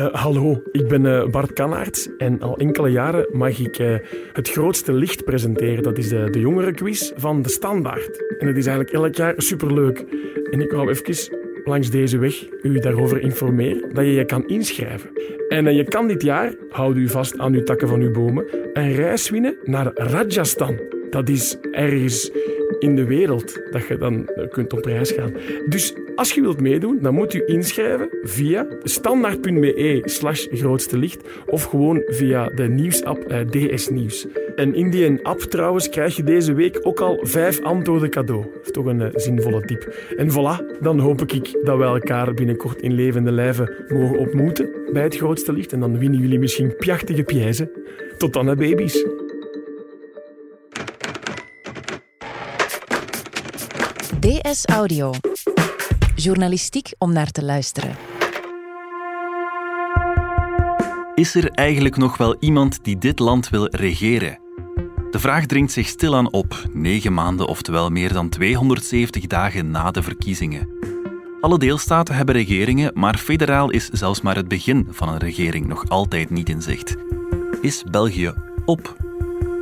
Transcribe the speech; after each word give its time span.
Uh, 0.00 0.06
hallo, 0.12 0.62
ik 0.72 0.88
ben 0.88 1.04
uh, 1.04 1.26
Bart 1.26 1.52
Kanaerts 1.52 2.08
en 2.18 2.40
al 2.40 2.56
enkele 2.56 2.88
jaren 2.88 3.26
mag 3.32 3.58
ik 3.58 3.78
uh, 3.78 3.94
het 4.32 4.50
grootste 4.50 4.92
licht 4.92 5.24
presenteren. 5.24 5.82
Dat 5.82 5.98
is 5.98 6.08
de, 6.08 6.30
de 6.30 6.40
jongerenquiz 6.40 7.12
van 7.16 7.42
De 7.42 7.48
Standaard. 7.48 8.36
En 8.38 8.46
het 8.46 8.56
is 8.56 8.66
eigenlijk 8.66 8.96
elk 8.96 9.14
jaar 9.14 9.34
superleuk. 9.36 10.04
En 10.50 10.60
ik 10.60 10.70
wou 10.70 10.90
even 10.90 11.36
langs 11.64 11.90
deze 11.90 12.18
weg 12.18 12.46
u 12.62 12.78
daarover 12.78 13.20
informeren 13.20 13.94
dat 13.94 14.04
je 14.04 14.12
je 14.12 14.24
kan 14.24 14.48
inschrijven. 14.48 15.10
En 15.48 15.74
je 15.74 15.84
kan 15.84 16.08
dit 16.08 16.22
jaar, 16.22 16.54
houd 16.70 16.96
u 16.96 17.08
vast 17.08 17.38
aan 17.38 17.54
uw 17.54 17.62
takken 17.62 17.88
van 17.88 18.00
uw 18.00 18.12
bomen, 18.12 18.44
een 18.72 18.92
reis 18.92 19.30
winnen 19.30 19.56
naar 19.64 19.90
Rajasthan. 19.94 20.80
Dat 21.10 21.28
is 21.28 21.56
ergens 21.72 22.30
in 22.78 22.96
de 22.96 23.04
wereld 23.04 23.60
dat 23.70 23.86
je 23.86 23.96
dan 23.96 24.28
kunt 24.50 24.72
op 24.72 24.84
reis 24.84 25.10
gaan. 25.10 25.32
Dus 25.68 25.94
als 26.20 26.32
je 26.32 26.40
wilt 26.40 26.60
meedoen, 26.60 26.98
dan 27.02 27.14
moet 27.14 27.34
u 27.34 27.42
inschrijven 27.46 28.08
via 28.22 28.66
standaard.be 28.82 30.02
slash 30.04 30.46
grootste 30.50 30.98
licht 30.98 31.28
of 31.46 31.64
gewoon 31.64 32.02
via 32.06 32.48
de 32.48 32.68
nieuwsapp 32.68 33.18
eh, 33.18 33.40
DS 33.40 33.88
Nieuws. 33.88 34.26
En 34.56 34.74
in 34.74 34.90
die 34.90 35.26
app 35.26 35.40
trouwens 35.40 35.88
krijg 35.88 36.16
je 36.16 36.22
deze 36.22 36.52
week 36.52 36.78
ook 36.82 37.00
al 37.00 37.18
vijf 37.22 37.62
antwoorden 37.62 38.10
cadeau. 38.10 38.42
Dat 38.42 38.64
is 38.64 38.70
toch 38.70 38.84
een 38.84 39.00
uh, 39.00 39.08
zinvolle 39.14 39.64
tip. 39.64 39.94
En 40.16 40.30
voilà, 40.30 40.80
dan 40.80 40.98
hoop 40.98 41.20
ik 41.20 41.58
dat 41.64 41.78
we 41.78 41.84
elkaar 41.84 42.34
binnenkort 42.34 42.80
in 42.80 42.92
levende 42.92 43.32
lijven 43.32 43.84
mogen 43.88 44.18
ontmoeten 44.18 44.70
bij 44.92 45.02
het 45.02 45.16
grootste 45.16 45.52
licht. 45.52 45.72
En 45.72 45.80
dan 45.80 45.98
winnen 45.98 46.20
jullie 46.20 46.38
misschien 46.38 46.76
pjachtige 46.76 47.22
prijzen. 47.22 47.70
Tot 48.18 48.32
dan, 48.32 48.46
baby's. 48.46 49.04
DS 54.20 54.64
Audio. 54.66 55.12
Journalistiek 56.22 56.92
om 56.98 57.12
naar 57.12 57.30
te 57.30 57.44
luisteren. 57.44 57.96
Is 61.14 61.34
er 61.34 61.50
eigenlijk 61.50 61.96
nog 61.96 62.16
wel 62.16 62.36
iemand 62.40 62.84
die 62.84 62.98
dit 62.98 63.18
land 63.18 63.48
wil 63.48 63.66
regeren? 63.70 64.38
De 65.10 65.18
vraag 65.18 65.46
dringt 65.46 65.72
zich 65.72 65.86
stilaan 65.86 66.32
op, 66.32 66.62
negen 66.72 67.14
maanden, 67.14 67.46
oftewel 67.46 67.90
meer 67.90 68.12
dan 68.12 68.28
270 68.28 69.26
dagen 69.26 69.70
na 69.70 69.90
de 69.90 70.02
verkiezingen. 70.02 70.68
Alle 71.40 71.58
deelstaten 71.58 72.14
hebben 72.14 72.34
regeringen, 72.34 72.90
maar 72.94 73.18
federaal 73.18 73.70
is 73.70 73.88
zelfs 73.88 74.20
maar 74.20 74.36
het 74.36 74.48
begin 74.48 74.86
van 74.90 75.08
een 75.08 75.18
regering 75.18 75.66
nog 75.66 75.88
altijd 75.88 76.30
niet 76.30 76.48
in 76.48 76.62
zicht. 76.62 76.96
Is 77.60 77.84
België 77.90 78.32
op? 78.64 78.96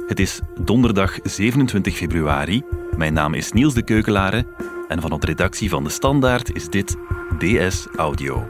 Het 0.06 0.20
is 0.20 0.40
donderdag 0.60 1.18
27 1.22 1.96
februari. 1.96 2.62
Mijn 2.96 3.12
naam 3.12 3.34
is 3.34 3.52
Niels 3.52 3.74
de 3.74 3.82
Keukelare 3.82 4.46
en 4.88 5.00
van 5.00 5.20
de 5.20 5.26
redactie 5.26 5.68
van 5.68 5.84
De 5.84 5.90
Standaard 5.90 6.54
is 6.54 6.68
dit 6.68 6.96
DS 7.38 7.86
Audio. 7.96 8.46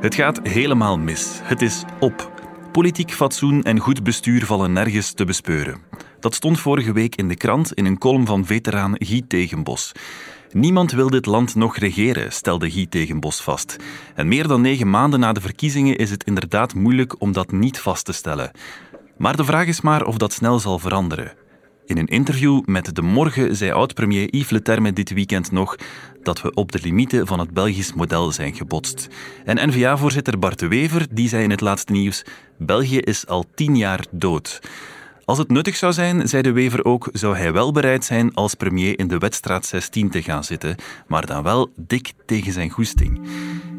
Het 0.00 0.14
gaat 0.14 0.40
helemaal 0.42 0.98
mis. 0.98 1.40
Het 1.42 1.62
is 1.62 1.84
op. 2.00 2.44
Politiek 2.72 3.12
fatsoen 3.12 3.62
en 3.62 3.78
goed 3.78 4.02
bestuur 4.02 4.44
vallen 4.44 4.72
nergens 4.72 5.12
te 5.12 5.24
bespeuren. 5.24 5.80
Dat 6.20 6.34
stond 6.34 6.60
vorige 6.60 6.92
week 6.92 7.16
in 7.16 7.28
de 7.28 7.36
krant 7.36 7.72
in 7.72 7.84
een 7.84 7.98
column 7.98 8.26
van 8.26 8.46
veteraan 8.46 8.94
Guy 8.98 9.22
Tegenbos. 9.28 9.92
Niemand 10.56 10.92
wil 10.92 11.10
dit 11.10 11.26
land 11.26 11.54
nog 11.54 11.76
regeren, 11.76 12.32
stelde 12.32 12.70
Guy 12.70 12.86
Tegenbos 12.86 13.40
vast. 13.40 13.76
En 14.14 14.28
meer 14.28 14.48
dan 14.48 14.60
negen 14.60 14.90
maanden 14.90 15.20
na 15.20 15.32
de 15.32 15.40
verkiezingen 15.40 15.96
is 15.96 16.10
het 16.10 16.24
inderdaad 16.24 16.74
moeilijk 16.74 17.20
om 17.20 17.32
dat 17.32 17.52
niet 17.52 17.80
vast 17.80 18.04
te 18.04 18.12
stellen. 18.12 18.50
Maar 19.18 19.36
de 19.36 19.44
vraag 19.44 19.66
is 19.66 19.80
maar 19.80 20.06
of 20.06 20.16
dat 20.16 20.32
snel 20.32 20.58
zal 20.58 20.78
veranderen. 20.78 21.32
In 21.86 21.98
een 21.98 22.06
interview 22.06 22.62
met 22.64 22.94
De 22.94 23.02
Morgen 23.02 23.56
zei 23.56 23.70
oud-premier 23.70 24.34
Yves 24.34 24.50
Leterme 24.50 24.92
dit 24.92 25.10
weekend 25.10 25.52
nog 25.52 25.76
dat 26.22 26.42
we 26.42 26.54
op 26.54 26.72
de 26.72 26.78
limieten 26.82 27.26
van 27.26 27.38
het 27.38 27.50
Belgisch 27.50 27.92
model 27.92 28.32
zijn 28.32 28.54
gebotst. 28.54 29.08
En 29.44 29.68
N-VA-voorzitter 29.68 30.38
Bart 30.38 30.58
de 30.58 30.68
Wever 30.68 31.06
die 31.10 31.28
zei 31.28 31.42
in 31.42 31.50
het 31.50 31.60
laatste 31.60 31.92
nieuws 31.92 32.24
België 32.58 32.98
is 32.98 33.26
al 33.26 33.44
tien 33.54 33.76
jaar 33.76 34.04
dood. 34.10 34.60
Als 35.26 35.38
het 35.38 35.50
nuttig 35.50 35.76
zou 35.76 35.92
zijn, 35.92 36.28
zei 36.28 36.42
de 36.42 36.52
Wever 36.52 36.84
ook, 36.84 37.08
zou 37.12 37.36
hij 37.36 37.52
wel 37.52 37.72
bereid 37.72 38.04
zijn 38.04 38.34
als 38.34 38.54
premier 38.54 38.98
in 38.98 39.08
de 39.08 39.18
wedstraat 39.18 39.66
16 39.66 40.10
te 40.10 40.22
gaan 40.22 40.44
zitten, 40.44 40.76
maar 41.06 41.26
dan 41.26 41.42
wel 41.42 41.70
dik 41.76 42.12
tegen 42.26 42.52
zijn 42.52 42.70
goesting. 42.70 43.20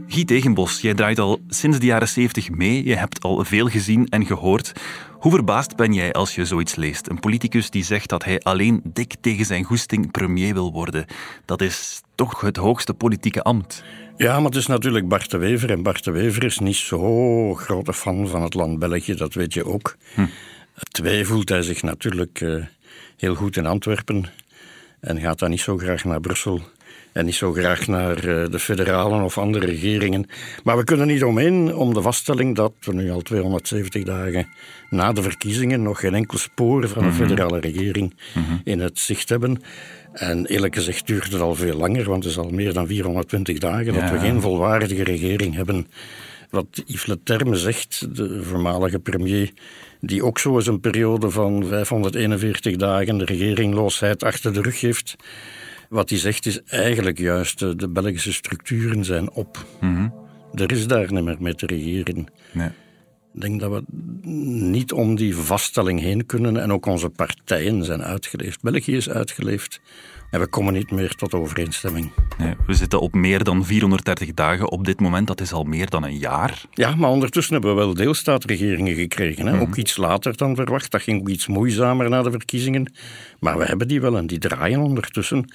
Guy 0.08 0.26
Tegenbos, 0.26 0.82
jij 0.82 0.94
draait 0.94 1.20
al 1.20 1.40
sinds 1.48 1.80
de 1.80 1.86
jaren 1.86 2.08
70 2.08 2.50
mee, 2.50 2.86
je 2.86 2.96
hebt 2.96 3.24
al 3.24 3.44
veel 3.44 3.68
gezien 3.68 4.08
en 4.08 4.26
gehoord. 4.26 4.72
Hoe 5.12 5.32
verbaasd 5.32 5.76
ben 5.76 5.94
jij 5.94 6.14
als 6.14 6.36
je 6.36 6.46
zoiets 6.46 6.76
leest? 6.76 7.10
Een 7.10 7.20
politicus 7.20 7.70
die 7.70 7.84
zegt 7.84 8.10
dat 8.10 8.24
hij 8.24 8.40
alleen 8.40 8.82
dik 8.84 9.16
tegen 9.22 9.46
zijn 9.46 9.64
goesting 9.64 10.12
premier 10.12 10.54
wil 10.54 10.72
worden. 10.72 11.06
Dat 11.46 11.62
is 11.62 12.02
toch 12.16 12.42
het 12.42 12.58
hoogste 12.58 12.94
politieke 12.94 13.44
ambt. 13.44 13.84
Ja, 14.18 14.36
maar 14.36 14.46
het 14.46 14.56
is 14.56 14.68
natuurlijk 14.68 15.08
Bart 15.08 15.32
de 15.32 15.38
Wever. 15.38 15.72
En 15.72 15.84
Bart 15.84 16.04
de 16.04 16.12
Wever 16.12 16.44
is 16.44 16.60
niet 16.60 16.76
zo 16.76 17.54
grote 17.54 17.94
fan 17.94 18.28
van 18.28 18.42
het 18.42 18.54
land 18.54 18.80
België, 18.80 19.16
dat 19.16 19.34
weet 19.34 19.54
je 19.54 19.66
ook. 19.66 19.98
Hm. 20.14 20.26
Twee 20.78 21.26
voelt 21.26 21.50
hij 21.50 21.62
zich 21.62 21.82
natuurlijk 21.82 22.42
uh, 22.42 22.66
heel 23.18 23.36
goed 23.36 23.58
in 23.58 23.66
Antwerpen 23.66 24.26
en 25.00 25.20
gaat 25.20 25.40
dan 25.40 25.50
niet 25.50 25.60
zo 25.60 25.78
graag 25.78 26.04
naar 26.04 26.20
Brussel 26.20 26.62
en 27.12 27.26
niet 27.26 27.36
zo 27.36 27.54
graag 27.54 27.88
naar 27.88 28.26
uh, 28.26 28.46
de 28.50 28.60
federalen 28.60 29.24
of 29.24 29.38
andere 29.38 29.66
regeringen. 29.66 30.30
Maar 30.64 30.78
we 30.78 30.84
kunnen 30.84 31.08
niet 31.08 31.24
omheen 31.24 31.76
om 31.76 31.94
de 31.94 32.02
vaststelling 32.02 32.56
dat 32.56 32.74
we 32.80 32.94
nu 32.94 33.12
al 33.12 33.22
270 33.22 34.04
dagen 34.04 34.48
na 34.90 35.14
de 35.14 35.22
verkiezingen 35.22 35.82
nog 35.82 36.00
geen 36.00 36.14
enkel 36.14 36.38
spoor 36.38 36.88
van 36.88 37.04
een 37.04 37.10
mhm. 37.10 37.18
federale 37.18 37.60
regering 37.60 38.14
mhm. 38.34 38.56
in 38.64 38.80
het 38.80 39.00
zicht 39.00 39.30
hebben. 39.30 39.62
En 40.14 40.46
eerlijk 40.46 40.76
gezegd 40.76 41.08
duurt 41.08 41.32
het 41.32 41.42
al 41.42 41.56
veel 41.56 41.78
langer, 41.78 42.10
want 42.10 42.24
het 42.24 42.32
is 42.32 42.40
al 42.40 42.50
meer 42.50 42.74
dan 42.74 42.88
420 42.88 43.58
dagen 43.58 43.94
dat 43.94 44.10
we 44.10 44.20
geen 44.20 44.42
volwaardige 44.42 45.04
regering 45.04 45.56
hebben. 45.56 45.88
Wat 46.50 46.84
Yves 46.86 47.06
Leterme 47.06 47.56
zegt, 47.56 48.16
de 48.16 48.44
voormalige 48.44 49.00
premier, 49.00 49.52
die 50.00 50.24
ook 50.24 50.40
zo 50.40 50.56
eens 50.56 50.68
een 50.68 50.80
periode 50.80 51.30
van 51.30 51.66
541 51.66 52.76
dagen 52.76 53.18
de 53.18 53.26
regeringloosheid 53.26 54.24
achter 54.24 54.54
de 54.54 54.62
rug 54.62 54.82
heeft. 54.82 55.16
Wat 55.90 56.10
hij 56.10 56.20
zegt 56.20 56.46
is 56.46 56.64
eigenlijk 56.64 57.18
juist, 57.18 57.60
de 57.80 57.90
Belgische 57.90 58.34
structuren 58.34 59.06
zijn 59.06 59.32
op. 59.32 59.66
Mm 59.82 60.14
Er 60.54 60.72
is 60.72 60.88
daar 60.88 61.14
niet 61.14 61.24
meer 61.24 61.38
mee 61.40 61.56
te 61.56 61.66
regeren. 61.66 62.26
Nee. 62.52 62.70
Ik 63.34 63.42
denk 63.44 63.60
dat 63.60 63.72
we 63.72 63.84
niet 64.62 64.92
om 64.92 65.16
die 65.16 65.36
vaststelling 65.36 66.00
heen 66.00 66.26
kunnen 66.26 66.58
en 66.58 66.72
ook 66.72 66.86
onze 66.86 67.10
partijen 67.10 67.84
zijn 67.84 68.04
uitgeleefd. 68.04 68.62
België 68.62 68.96
is 68.96 69.10
uitgeleefd 69.10 69.82
en 70.32 70.40
we 70.40 70.48
komen 70.48 70.74
niet 70.74 70.92
meer 70.92 71.16
tot 71.16 71.34
overeenstemming. 71.34 72.12
Nee, 72.38 72.56
we 72.66 72.74
zitten 72.74 73.02
op 73.02 73.14
meer 73.14 73.44
dan 73.44 73.66
430 73.66 74.34
dagen 74.34 74.72
op 74.72 74.86
dit 74.86 75.00
moment. 75.00 75.28
Dat 75.28 75.42
is 75.42 75.54
al 75.54 75.64
meer 75.64 75.90
dan 75.90 76.04
een 76.04 76.18
jaar. 76.18 76.62
Ja, 76.72 76.96
maar 76.96 77.10
ondertussen 77.10 77.54
hebben 77.54 77.76
we 77.76 77.82
wel 77.82 77.94
deelstaatregeringen 77.94 78.96
gekregen. 78.96 79.46
Hè? 79.46 79.54
Mhm. 79.54 79.62
Ook 79.62 79.76
iets 79.76 79.98
later 79.98 80.38
dan 80.38 80.56
verwacht. 80.56 80.92
Dat 80.92 81.02
ging 81.02 81.20
ook 81.20 81.30
iets 81.30 81.48
moeizamer 81.48 82.10
na 82.10 82.22
de 82.22 82.32
verkiezingen. 82.32 82.94
Maar 83.40 83.58
we 83.58 83.66
hebben 83.66 83.88
die 83.88 84.02
wel 84.02 84.18
en 84.18 84.28
die 84.28 84.40
draaien 84.40 84.82
ondertussen. 84.82 85.54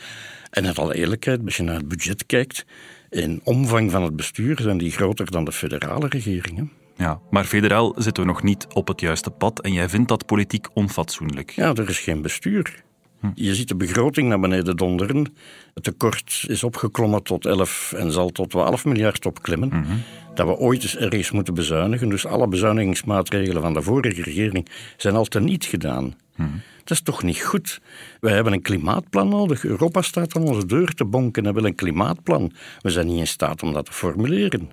En 0.51 0.65
in 0.65 0.75
alle 0.75 0.95
eerlijkheid, 0.95 1.41
als 1.45 1.57
je 1.57 1.63
naar 1.63 1.77
het 1.77 1.89
budget 1.89 2.27
kijkt, 2.27 2.65
in 3.11 3.41
omvang 3.45 3.91
van 3.91 4.03
het 4.03 4.17
bestuur 4.17 4.59
zijn 4.61 4.79
die 4.79 4.91
groter 4.91 5.31
dan 5.31 5.45
de 5.45 5.53
federale 5.53 6.09
regeringen. 6.09 6.73
Ja, 6.97 7.21
maar 7.31 7.45
federaal 7.45 7.95
zitten 7.97 8.23
we 8.23 8.29
nog 8.29 8.43
niet 8.43 8.67
op 8.73 8.89
het 8.89 9.01
juiste 9.01 9.31
pad 9.31 9.61
en 9.61 9.73
jij 9.73 9.89
vindt 9.89 10.09
dat 10.09 10.27
politiek 10.27 10.67
onfatsoenlijk. 10.75 11.51
Ja, 11.51 11.75
er 11.75 11.89
is 11.89 11.99
geen 11.99 12.23
bestuur. 12.23 12.83
Hm. 13.23 13.31
Je 13.35 13.55
ziet 13.55 13.69
de 13.69 13.77
begroting 13.77 14.29
naar 14.29 14.41
beneden 14.41 14.77
donderen. 14.77 15.35
Het 15.75 15.85
tekort 15.85 16.45
is 16.49 16.65
opgeklommen 16.65 17.23
tot 17.23 17.47
11 17.47 17.93
en 17.97 18.13
zal 18.13 18.31
tot 18.31 18.51
12 18.51 18.85
miljard 18.85 19.27
opklimmen. 19.27 19.69
Mhm. 19.69 19.97
Dat 20.35 20.47
we 20.47 20.57
ooit 20.57 20.83
eens 20.83 20.97
ergens 20.97 21.31
moeten 21.31 21.55
bezuinigen. 21.55 22.09
Dus 22.09 22.27
alle 22.27 22.49
bezuinigingsmaatregelen 22.49 23.63
van 23.63 23.75
de 23.75 23.83
vorige 23.83 24.23
regering 24.23 24.69
zijn 24.97 25.15
al 25.15 25.27
niet 25.41 25.65
gedaan. 25.65 26.15
Mhm. 26.37 26.49
Dat 26.79 26.91
is 26.91 27.03
toch 27.03 27.23
niet 27.23 27.41
goed? 27.41 27.81
Wij 28.21 28.33
hebben 28.33 28.53
een 28.53 28.63
klimaatplan 28.63 29.29
nodig. 29.29 29.65
Europa 29.65 30.03
staat 30.03 30.37
aan 30.37 30.43
onze 30.43 30.67
deur 30.67 30.95
te 30.95 31.05
bonken 31.05 31.47
en 31.47 31.55
wil 31.55 31.65
een 31.65 31.75
klimaatplan. 31.75 32.53
We 32.81 32.91
zijn 32.91 33.07
niet 33.07 33.19
in 33.19 33.27
staat 33.27 33.63
om 33.63 33.73
dat 33.73 33.85
te 33.85 33.93
formuleren 33.93 34.71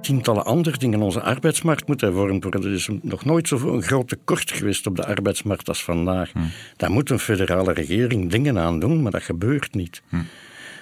tientallen 0.00 0.44
andere 0.44 0.78
dingen. 0.78 1.02
Onze 1.02 1.22
arbeidsmarkt 1.22 1.88
moet 1.88 2.00
hervormd 2.00 2.42
worden. 2.42 2.64
Er 2.64 2.72
is 2.72 2.88
nog 3.02 3.24
nooit 3.24 3.48
zo'n 3.48 3.82
groot 3.82 4.08
tekort 4.08 4.50
geweest 4.50 4.86
op 4.86 4.96
de 4.96 5.06
arbeidsmarkt 5.06 5.68
als 5.68 5.84
vandaag. 5.84 6.32
Hmm. 6.32 6.50
Daar 6.76 6.90
moet 6.90 7.10
een 7.10 7.18
federale 7.18 7.72
regering 7.72 8.30
dingen 8.30 8.58
aan 8.58 8.80
doen, 8.80 9.02
maar 9.02 9.12
dat 9.12 9.22
gebeurt 9.22 9.74
niet. 9.74 10.02
Hmm. 10.08 10.26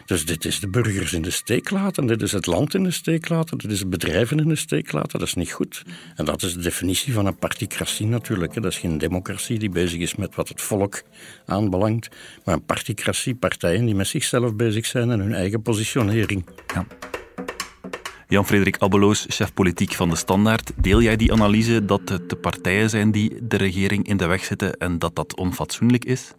Dus 0.09 0.27
dit 0.27 0.45
is 0.45 0.61
de 0.61 0.69
burgers 0.69 1.13
in 1.13 1.23
de 1.23 1.31
steek 1.31 1.71
laten, 1.71 2.07
dit 2.07 2.23
is 2.23 2.33
het 2.33 2.47
land 2.47 2.75
in 2.75 2.83
de 2.83 2.91
steek 2.91 3.29
laten, 3.29 3.59
dit 3.59 3.71
is 3.71 3.89
bedrijven 3.89 4.39
in 4.39 4.49
de 4.49 4.57
steek 4.57 4.93
laten. 4.93 5.19
Dat 5.19 5.29
is 5.29 5.35
niet 5.35 5.53
goed. 5.53 5.83
En 6.17 6.25
dat 6.25 6.43
is 6.43 6.55
de 6.55 6.61
definitie 6.61 7.13
van 7.13 7.27
een 7.27 7.37
particratie 7.37 8.07
natuurlijk. 8.07 8.55
Dat 8.55 8.65
is 8.65 8.79
geen 8.79 8.99
democratie 8.99 9.59
die 9.59 9.71
bezig 9.71 10.01
is 10.01 10.15
met 10.15 10.35
wat 10.35 10.49
het 10.49 10.61
volk 10.61 11.03
aanbelangt, 11.47 12.09
maar 12.45 12.55
een 12.55 12.65
particratie, 12.65 13.35
partijen 13.35 13.85
die 13.85 13.95
met 13.95 14.07
zichzelf 14.07 14.55
bezig 14.55 14.87
zijn 14.87 15.11
en 15.11 15.21
hun 15.21 15.35
eigen 15.35 15.63
positionering. 15.63 16.45
Ja. 16.75 16.87
Jan-Frederik 18.29 18.77
Abbeloos, 18.77 19.27
chef 19.29 19.55
politiek 19.55 19.93
van 19.93 20.09
de 20.09 20.17
Standaard. 20.17 20.73
Deel 20.77 21.03
jij 21.03 21.17
die 21.17 21.33
analyse 21.33 21.85
dat 21.85 22.09
het 22.09 22.31
de 22.31 22.37
partijen 22.37 22.91
zijn 22.91 23.11
die 23.11 23.47
de 23.47 23.57
regering 23.57 24.07
in 24.07 24.17
de 24.17 24.27
weg 24.27 24.45
zitten 24.45 24.73
en 24.73 24.99
dat 24.99 25.17
dat 25.17 25.37
onfatsoenlijk 25.37 26.05
is? 26.05 26.35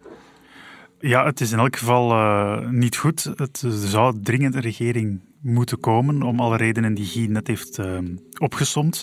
Ja, 0.98 1.24
het 1.24 1.40
is 1.40 1.52
in 1.52 1.58
elk 1.58 1.76
geval 1.76 2.10
uh, 2.10 2.68
niet 2.68 2.96
goed. 2.96 3.32
Het 3.34 3.64
zou 3.68 4.18
dringend 4.22 4.54
een 4.54 4.60
regering 4.60 5.20
moeten 5.42 5.80
komen 5.80 6.22
om 6.22 6.40
alle 6.40 6.56
redenen 6.56 6.94
die 6.94 7.06
Guy 7.06 7.26
net 7.26 7.46
heeft 7.46 7.78
uh, 7.78 7.98
opgesomd. 8.38 9.02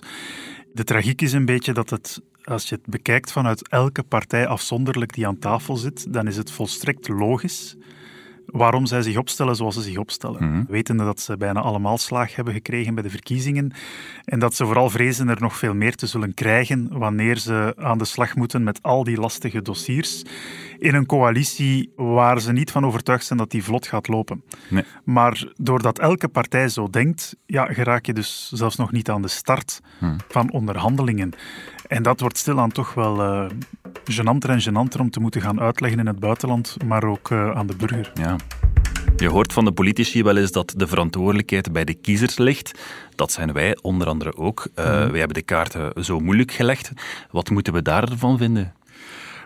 De 0.74 0.84
tragiek 0.84 1.22
is 1.22 1.34
een 1.34 1.46
beetje 1.46 1.74
dat 1.74 1.90
het, 1.90 2.22
als 2.44 2.70
je 2.70 2.76
het 2.76 2.86
bekijkt 2.86 3.32
vanuit 3.32 3.68
elke 3.68 4.04
partij 4.04 4.48
afzonderlijk 4.48 5.14
die 5.14 5.28
aan 5.28 5.40
tafel 5.40 5.76
zit, 5.76 6.14
dan 6.14 6.28
is 6.28 6.38
het 6.38 6.52
volstrekt 6.52 7.08
logisch 7.08 7.76
waarom 8.48 8.86
zij 8.86 9.02
zich 9.02 9.18
opstellen 9.18 9.56
zoals 9.56 9.76
ze 9.76 9.82
zich 9.82 9.98
opstellen. 9.98 10.44
Mm 10.44 10.66
Wetende 10.68 11.04
dat 11.04 11.20
ze 11.20 11.38
bijna 11.38 11.60
allemaal 11.60 11.98
slaag 11.98 12.36
hebben 12.36 12.54
gekregen 12.54 12.94
bij 12.94 13.04
de 13.04 13.10
verkiezingen 13.10 13.72
en 14.26 14.40
dat 14.40 14.56
ze 14.56 14.66
vooral 14.66 14.90
vrezen 14.90 15.30
er 15.30 15.42
nog 15.42 15.58
veel 15.58 15.74
meer 15.74 15.96
te 15.96 16.08
zullen 16.08 16.34
krijgen 16.34 16.88
wanneer 16.92 17.38
ze 17.38 17.74
aan 17.78 17.98
de 17.98 18.06
slag 18.06 18.36
moeten 18.36 18.64
met 18.64 18.82
al 18.82 19.04
die 19.04 19.20
lastige 19.20 19.62
dossiers 19.62 20.24
in 20.80 20.96
een 20.96 21.06
coalitie 21.06 21.92
waar 21.96 22.42
ze 22.42 22.52
niet 22.52 22.72
van 22.72 22.86
overtuigd 22.86 23.26
zijn 23.26 23.40
dat 23.40 23.52
die 23.52 23.64
vlot 23.64 23.88
gaat 23.88 24.08
lopen. 24.08 24.44
Nee. 24.70 24.84
Maar 25.04 25.52
doordat 25.56 26.00
elke 26.00 26.28
partij 26.28 26.70
zo 26.70 26.90
denkt, 26.90 27.36
ja, 27.46 27.66
geraak 27.66 28.06
je 28.06 28.14
dus 28.14 28.52
zelfs 28.54 28.76
nog 28.76 28.92
niet 28.92 29.10
aan 29.10 29.22
de 29.22 29.28
start 29.28 29.82
mhm. 30.00 30.18
van 30.28 30.52
onderhandelingen. 30.52 31.34
En 31.88 32.04
dat 32.04 32.20
wordt 32.20 32.38
stilaan 32.38 32.72
toch 32.72 32.94
wel 32.94 33.24
uh, 33.24 33.50
gênanter 34.12 34.50
en 34.50 34.62
gênanter 34.62 35.00
om 35.00 35.10
te 35.10 35.20
moeten 35.20 35.42
gaan 35.42 35.60
uitleggen 35.60 36.00
in 36.00 36.08
het 36.08 36.20
buitenland, 36.20 36.78
maar 36.86 37.04
ook 37.04 37.30
uh, 37.30 37.52
aan 37.52 37.68
de 37.68 37.76
burger. 37.76 38.12
Ja. 38.14 38.36
Je 39.18 39.30
hoort 39.30 39.54
van 39.54 39.66
de 39.66 39.72
politici 39.72 40.24
wel 40.24 40.38
eens 40.38 40.52
dat 40.52 40.74
de 40.78 40.88
verantwoordelijkheid 40.88 41.72
bij 41.72 41.84
de 41.84 41.94
kiezers 41.94 42.38
ligt. 42.38 42.80
Dat 43.16 43.32
zijn 43.32 43.54
wij 43.54 43.78
onder 43.82 44.08
andere 44.08 44.36
ook. 44.36 44.68
Uh, 44.76 44.86
Wij 44.86 45.20
hebben 45.20 45.34
de 45.34 45.42
kaarten 45.42 46.04
zo 46.04 46.20
moeilijk 46.20 46.52
gelegd. 46.52 46.92
Wat 47.32 47.50
moeten 47.50 47.74
we 47.74 47.82
daarvan 47.82 48.38
vinden? 48.38 48.74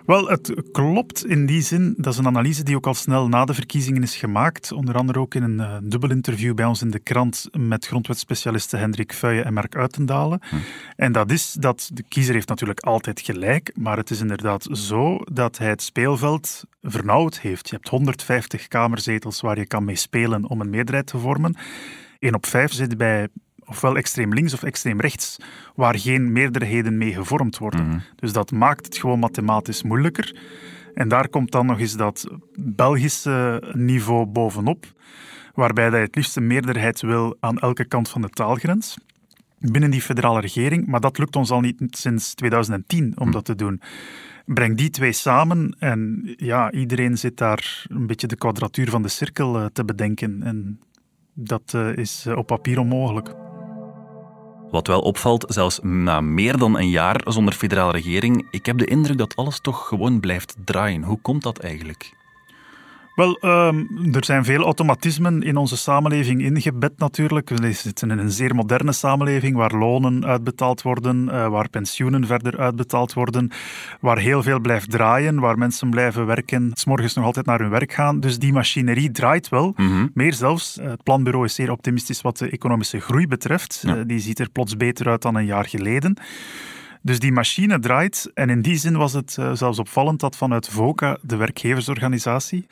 Wel, 0.06 0.28
het 0.28 0.54
klopt 0.72 1.26
in 1.26 1.46
die 1.46 1.62
zin. 1.62 1.94
Dat 1.98 2.14
is 2.14 2.20
een 2.20 2.28
analyse 2.28 2.64
die 2.64 2.76
ook 2.76 2.88
al 2.88 2.94
snel 2.94 3.28
na 3.28 3.46
de 3.46 3.54
verkiezingen 3.54 4.04
is 4.04 4.16
gemaakt. 4.16 4.72
Onder 4.72 4.96
andere 4.96 5.20
ook 5.20 5.36
in 5.36 5.44
een 5.44 5.60
uh, 5.60 5.78
dubbel 5.84 6.10
interview 6.10 6.56
bij 6.56 6.66
ons 6.66 6.82
in 6.82 6.92
de 6.92 7.00
krant 7.00 7.50
met 7.52 7.88
grondwetspecialisten 7.88 8.80
Hendrik 8.80 9.14
Vuijen 9.14 9.46
en 9.46 9.54
Mark 9.54 9.76
Uitendalen. 9.76 10.40
Hm. 10.50 10.56
En 10.96 11.12
dat 11.12 11.32
is 11.32 11.54
dat 11.54 11.90
de 11.94 12.04
kiezer 12.08 12.34
heeft 12.34 12.48
natuurlijk 12.48 12.80
altijd 12.80 13.22
gelijk, 13.22 13.72
maar 13.76 13.98
het 13.98 14.10
is 14.10 14.22
inderdaad 14.22 14.68
zo 14.72 15.18
dat 15.32 15.58
hij 15.58 15.70
het 15.70 15.82
speelveld 15.82 16.64
vernauwd 16.82 17.40
heeft. 17.40 17.70
Je 17.70 17.76
hebt 17.76 17.88
150 17.88 18.68
kamerzetels 18.68 19.42
waar 19.42 19.58
je 19.58 19.68
kan 19.68 19.86
mee 19.86 19.96
spelen 19.96 20.50
om 20.50 20.62
een 20.62 20.70
meerderheid 20.70 21.08
te 21.08 21.18
vormen. 21.18 21.56
1 22.20 22.36
op 22.36 22.46
5 22.46 22.72
zit 22.72 22.98
bij 22.98 23.28
ofwel 23.72 23.98
extreem 23.98 24.34
links 24.34 24.54
of 24.54 24.64
extreem 24.64 25.00
rechts, 25.00 25.38
waar 25.76 26.00
geen 26.00 26.32
meerderheden 26.32 26.98
mee 26.98 27.14
gevormd 27.14 27.58
worden. 27.58 27.88
Mhm. 27.88 28.00
Dus 28.16 28.34
dat 28.34 28.52
maakt 28.52 28.86
het 28.86 28.98
gewoon 28.98 29.20
mathematisch 29.20 29.84
moeilijker. 29.84 30.36
En 30.94 31.08
daar 31.08 31.30
komt 31.30 31.52
dan 31.52 31.66
nog 31.66 31.80
eens 31.80 31.96
dat 31.96 32.28
Belgische 32.56 33.64
niveau 33.74 34.26
bovenop, 34.26 34.86
waarbij 35.54 35.90
je 35.90 35.96
het 35.96 36.16
liefst 36.16 36.38
een 36.38 36.48
meerderheid 36.48 37.02
wil 37.02 37.38
aan 37.40 37.60
elke 37.60 37.86
kant 37.86 38.10
van 38.10 38.22
de 38.22 38.30
taalgrens 38.30 38.98
binnen 39.62 39.92
die 39.92 40.02
federale 40.02 40.40
regering, 40.40 40.88
maar 40.88 41.00
dat 41.00 41.18
lukt 41.18 41.36
ons 41.36 41.52
al 41.52 41.60
niet 41.60 41.84
sinds 41.90 42.34
2010 42.34 43.14
om 43.16 43.24
mhm. 43.24 43.32
dat 43.32 43.46
te 43.46 43.56
doen. 43.56 43.82
Breng 44.46 44.78
die 44.78 44.90
twee 44.90 45.12
samen 45.12 45.76
en 45.80 46.34
ja, 46.38 46.72
iedereen 46.72 47.18
zit 47.18 47.38
daar 47.38 47.86
een 47.88 48.08
beetje 48.08 48.28
de 48.28 48.36
kwadratuur 48.36 48.90
van 48.90 49.02
de 49.02 49.08
cirkel 49.08 49.58
eh, 49.58 49.66
te 49.66 49.86
bedenken. 49.86 50.44
En 50.44 50.80
dat 51.34 51.74
eh, 51.74 51.96
is 51.96 52.26
eh, 52.28 52.38
op 52.38 52.48
papier 52.48 52.80
onmogelijk. 52.80 53.51
Wat 54.72 54.88
wel 54.88 55.02
opvalt, 55.02 55.46
zelfs 55.48 55.80
na 55.82 56.22
meer 56.22 56.58
dan 56.58 56.78
een 56.78 56.90
jaar 56.90 57.22
zonder 57.26 57.54
federale 57.54 57.92
regering, 57.92 58.48
ik 58.52 58.66
heb 58.66 58.78
de 58.78 58.86
indruk 58.86 59.18
dat 59.18 59.36
alles 59.36 59.60
toch 59.60 59.88
gewoon 59.88 60.20
blijft 60.20 60.56
draaien. 60.66 61.04
Hoe 61.04 61.20
komt 61.22 61.44
dat 61.44 61.60
eigenlijk? 61.60 62.14
Wel, 63.22 63.38
ehm, 63.40 63.86
er 64.12 64.26
zijn 64.26 64.46
veel 64.46 64.64
automatismen 64.64 65.42
in 65.42 65.58
onze 65.58 65.78
samenleving 65.78 66.42
ingebed 66.42 66.92
natuurlijk. 66.98 67.50
We 67.50 67.72
zitten 67.72 68.12
in 68.12 68.18
een 68.18 68.32
zeer 68.32 68.56
moderne 68.56 68.92
samenleving 68.92 69.56
waar 69.56 69.72
lonen 69.72 70.26
uitbetaald 70.26 70.82
worden, 70.82 71.26
uh, 71.26 71.48
waar 71.48 71.70
pensioenen 71.70 72.26
verder 72.26 72.60
uitbetaald 72.60 73.14
worden, 73.14 73.52
waar 74.00 74.18
heel 74.18 74.44
veel 74.44 74.60
blijft 74.60 74.92
draaien, 74.92 75.40
waar 75.40 75.58
mensen 75.58 75.90
blijven 75.90 76.26
werken, 76.26 76.72
s 76.74 76.86
morgens 76.86 77.14
nog 77.14 77.26
altijd 77.26 77.46
naar 77.46 77.60
hun 77.60 77.70
werk 77.70 77.94
gaan. 77.94 78.20
Dus 78.20 78.40
die 78.40 78.54
machinerie 78.54 79.12
draait 79.12 79.50
wel. 79.50 79.74
Mhm. 79.76 80.08
Meer 80.14 80.34
zelfs, 80.34 80.78
eh, 80.78 80.90
het 80.90 81.04
planbureau 81.04 81.46
is 81.46 81.56
zeer 81.56 81.72
optimistisch 81.72 82.22
wat 82.22 82.38
de 82.38 82.50
economische 82.50 83.00
groei 83.00 83.28
betreft. 83.28 83.84
Eh, 83.86 83.94
die 84.06 84.20
ziet 84.20 84.40
er 84.40 84.50
plots 84.50 84.78
beter 84.78 85.08
uit 85.08 85.22
dan 85.22 85.36
een 85.36 85.46
jaar 85.46 85.66
geleden. 85.66 86.18
Dus 87.02 87.20
die 87.20 87.32
machine 87.32 87.80
draait. 87.80 88.32
En 88.34 88.50
in 88.50 88.62
die 88.62 88.78
zin 88.78 88.98
was 88.98 89.14
het 89.14 89.38
uh, 89.40 89.52
zelfs 89.54 89.80
opvallend 89.80 90.20
dat 90.20 90.36
vanuit 90.36 90.68
VOCA, 90.68 91.18
de 91.22 91.36
werkgeversorganisatie, 91.36 92.66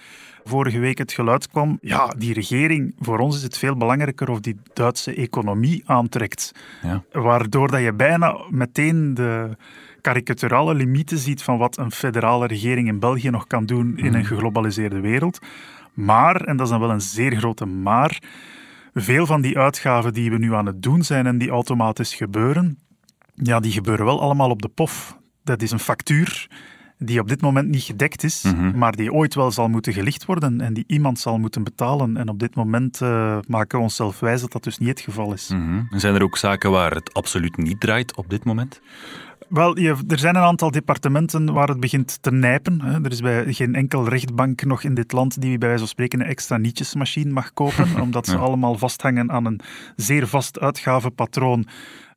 vorige 0.44 0.80
week 0.80 0.98
het 0.98 1.12
geluid 1.12 1.48
kwam. 1.48 1.78
Ja, 1.82 2.14
die 2.18 2.34
regering, 2.34 2.96
voor 3.00 3.20
ons 3.20 3.36
is 3.36 3.44
het 3.44 3.58
veel 3.58 3.76
belangrijker 3.76 4.30
of 4.30 4.40
die 4.40 4.58
Duitse 4.74 5.14
economie 5.14 5.84
aantrekt. 5.86 6.52
Ja. 6.82 7.04
Waardoor 7.12 7.72
dat 7.72 7.82
je 7.82 7.94
bijna 7.94 8.38
meteen 8.50 9.14
de 9.14 9.58
karikaturale 10.02 10.74
limieten 10.74 11.18
ziet 11.18 11.44
van 11.44 11.58
wat 11.58 11.78
een 11.78 11.92
federale 11.92 12.48
regering 12.48 12.88
in 12.88 13.00
België 13.00 13.30
nog 13.30 13.48
kan 13.48 13.66
doen 13.66 13.98
in 13.98 14.06
een 14.06 14.12
mhm. 14.12 14.24
geglobaliseerde 14.24 15.00
wereld. 15.00 15.40
Maar, 15.94 16.42
en 16.42 16.58
dat 16.58 16.66
is 16.66 16.72
dan 16.72 16.82
wel 16.82 16.92
een 16.92 17.02
zeer 17.02 17.36
grote 17.36 17.66
maar, 17.66 18.22
veel 18.94 19.26
van 19.26 19.42
die 19.42 19.58
uitgaven 19.58 20.14
die 20.14 20.32
we 20.32 20.38
nu 20.38 20.54
aan 20.54 20.66
het 20.66 20.82
doen 20.82 21.04
zijn 21.04 21.26
en 21.26 21.38
die 21.38 21.50
automatisch 21.50 22.16
gebeuren, 22.16 22.78
ja, 23.44 23.60
die 23.60 23.72
gebeuren 23.72 24.06
wel 24.06 24.22
allemaal 24.22 24.50
op 24.50 24.62
de 24.62 24.68
POF. 24.70 25.18
Dat 25.44 25.62
is 25.62 25.72
een 25.72 25.80
factuur 25.80 26.48
die 27.00 27.20
op 27.20 27.28
dit 27.28 27.42
moment 27.42 27.70
niet 27.70 27.84
gedekt 27.84 28.24
is, 28.24 28.44
mhm. 28.44 28.78
maar 28.78 28.96
die 28.96 29.14
ooit 29.14 29.36
wel 29.36 29.52
zal 29.52 29.68
moeten 29.68 29.94
gelicht 29.94 30.26
worden 30.26 30.62
en 30.62 30.74
die 30.74 30.84
iemand 30.88 31.20
zal 31.20 31.38
moeten 31.38 31.64
betalen. 31.64 32.18
En 32.18 32.30
op 32.30 32.40
dit 32.40 32.56
moment 32.56 33.02
uh, 33.02 33.38
maken 33.48 33.78
we 33.78 33.84
onszelf 33.84 34.20
wijs 34.20 34.42
dat 34.42 34.52
dat 34.52 34.64
dus 34.64 34.78
niet 34.78 34.90
het 34.90 35.00
geval 35.00 35.34
is. 35.34 35.50
Mm 35.50 35.88
Zijn 35.90 36.16
er 36.16 36.24
ook 36.24 36.38
zaken 36.38 36.72
waar 36.72 36.92
het 36.92 37.14
absoluut 37.14 37.58
niet 37.58 37.80
draait 37.80 38.16
op 38.16 38.30
dit 38.30 38.44
moment? 38.44 38.82
Wel, 39.50 39.76
er 39.76 40.20
zijn 40.20 40.36
een 40.36 40.42
aantal 40.42 40.72
departementen 40.72 41.54
waar 41.54 41.68
het 41.68 41.80
begint 41.80 42.18
te 42.22 42.32
nijpen. 42.32 43.04
Er 43.04 43.12
is 43.12 43.22
bij 43.22 43.54
geen 43.54 43.76
enkel 43.76 44.08
rechtbank 44.08 44.64
nog 44.64 44.84
in 44.84 44.94
dit 44.94 45.12
land 45.12 45.42
die 45.42 45.58
bij 45.58 45.68
wijze 45.68 45.84
van 45.84 45.94
spreken 45.94 46.20
een 46.20 46.26
extra 46.26 46.58
nietjesmachine 46.58 47.32
mag 47.32 47.54
kopen, 47.54 48.00
omdat 48.02 48.26
ze 48.26 48.38
allemaal 48.38 48.78
vasthangen 48.78 49.32
aan 49.32 49.46
een 49.46 49.60
zeer 49.96 50.28
vast 50.28 50.60
uitgavenpatroon 50.60 51.68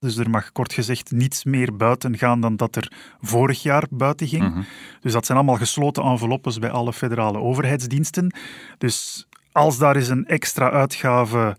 dus 0.03 0.17
er 0.17 0.31
mag 0.31 0.53
kort 0.53 0.73
gezegd 0.73 1.11
niets 1.11 1.45
meer 1.45 1.77
buiten 1.77 2.19
gaan 2.19 2.41
dan 2.41 2.57
dat 2.57 2.77
er 2.77 2.93
vorig 3.21 3.63
jaar 3.63 3.85
buiten 3.91 4.29
ging. 4.29 4.43
Mhm. 4.43 4.63
Dus 5.01 5.13
dat 5.13 5.27
zijn 5.27 5.39
allemaal 5.39 5.57
gesloten 5.57 6.03
enveloppes 6.03 6.59
bij 6.59 6.71
alle 6.71 6.93
federale 6.93 7.39
overheidsdiensten. 7.39 8.35
Dus 8.79 9.27
als 9.53 9.79
daar 9.79 9.97
is 9.97 10.09
een 10.09 10.27
extra 10.27 10.71
uitgave 10.71 11.57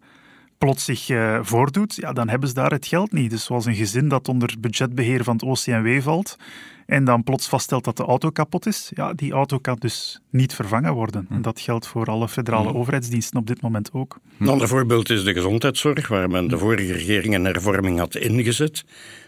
plots 0.63 0.85
zich 0.85 1.09
uh, 1.09 1.39
voordoet, 1.41 1.95
ja, 1.95 2.13
dan 2.13 2.29
hebben 2.29 2.47
ze 2.47 2.53
daar 2.53 2.71
het 2.71 2.85
geld 2.85 3.11
niet. 3.11 3.29
Dus 3.29 3.43
zoals 3.43 3.65
een 3.65 3.75
gezin 3.75 4.07
dat 4.07 4.27
onder 4.27 4.55
budgetbeheer 4.59 5.23
van 5.23 5.33
het 5.33 5.43
OCMW 5.43 6.01
valt 6.01 6.37
en 6.85 7.03
dan 7.05 7.23
plots 7.23 7.47
vaststelt 7.47 7.83
dat 7.83 7.97
de 7.97 8.03
auto 8.03 8.29
kapot 8.29 8.65
is, 8.65 8.91
ja, 8.95 9.13
die 9.13 9.31
auto 9.31 9.57
kan 9.57 9.75
dus 9.79 10.19
niet 10.29 10.53
vervangen 10.53 10.93
worden. 10.93 11.27
En 11.29 11.41
dat 11.41 11.59
geldt 11.59 11.87
voor 11.87 12.05
alle 12.05 12.29
federale 12.29 12.69
hm. 12.69 12.75
overheidsdiensten 12.75 13.39
op 13.39 13.47
dit 13.47 13.61
moment 13.61 13.89
ook. 13.93 14.19
Een 14.39 14.47
ander 14.47 14.67
voorbeeld 14.67 15.09
is 15.09 15.23
de 15.23 15.33
gezondheidszorg, 15.33 16.07
waar 16.07 16.29
men 16.29 16.47
de 16.47 16.57
vorige 16.57 16.93
regering 16.93 17.35
een 17.35 17.45
hervorming 17.45 17.99
had 17.99 18.15
ingezet. 18.15 18.83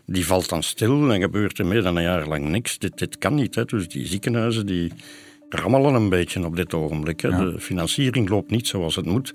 Die 0.06 0.26
valt 0.26 0.50
dan 0.50 0.64
stil 0.64 1.14
en 1.14 1.22
gebeurt 1.22 1.58
er 1.58 1.66
meer 1.66 1.82
dan 1.82 1.96
een 1.96 2.04
jaar 2.04 2.28
lang 2.28 2.48
niks. 2.48 2.78
Dit, 2.78 2.98
dit 2.98 3.18
kan 3.18 3.36
niet. 3.36 3.56
Hè. 3.56 3.66
Dus 3.66 3.88
die 3.88 4.08
ziekenhuizen 4.08 4.66
die 4.66 4.92
rammelen 5.50 5.94
een 5.94 6.10
beetje 6.10 6.46
op 6.46 6.56
dit 6.56 6.74
ogenblik. 6.74 7.22
Hè. 7.22 7.30
De 7.30 7.60
financiering 7.60 8.30
loopt 8.30 8.52
niet 8.52 8.68
zoals 8.68 8.96
het 8.96 9.06
moet. 9.06 9.34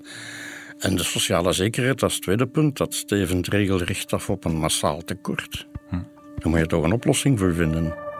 En 0.81 0.95
de 0.95 1.03
sociale 1.03 1.53
zekerheid 1.53 2.03
als 2.03 2.19
tweede 2.19 2.47
punt, 2.47 2.77
dat 2.77 2.93
stevend 2.93 3.47
regelrecht 3.47 4.13
af 4.13 4.29
op 4.29 4.45
een 4.45 4.57
massaal 4.57 5.01
tekort. 5.01 5.67
Hm. 5.89 5.95
Daar 6.35 6.49
moet 6.49 6.59
je 6.59 6.65
toch 6.65 6.83
een 6.83 6.91
oplossing 6.91 7.39
voor 7.39 7.53
vinden. 7.53 8.10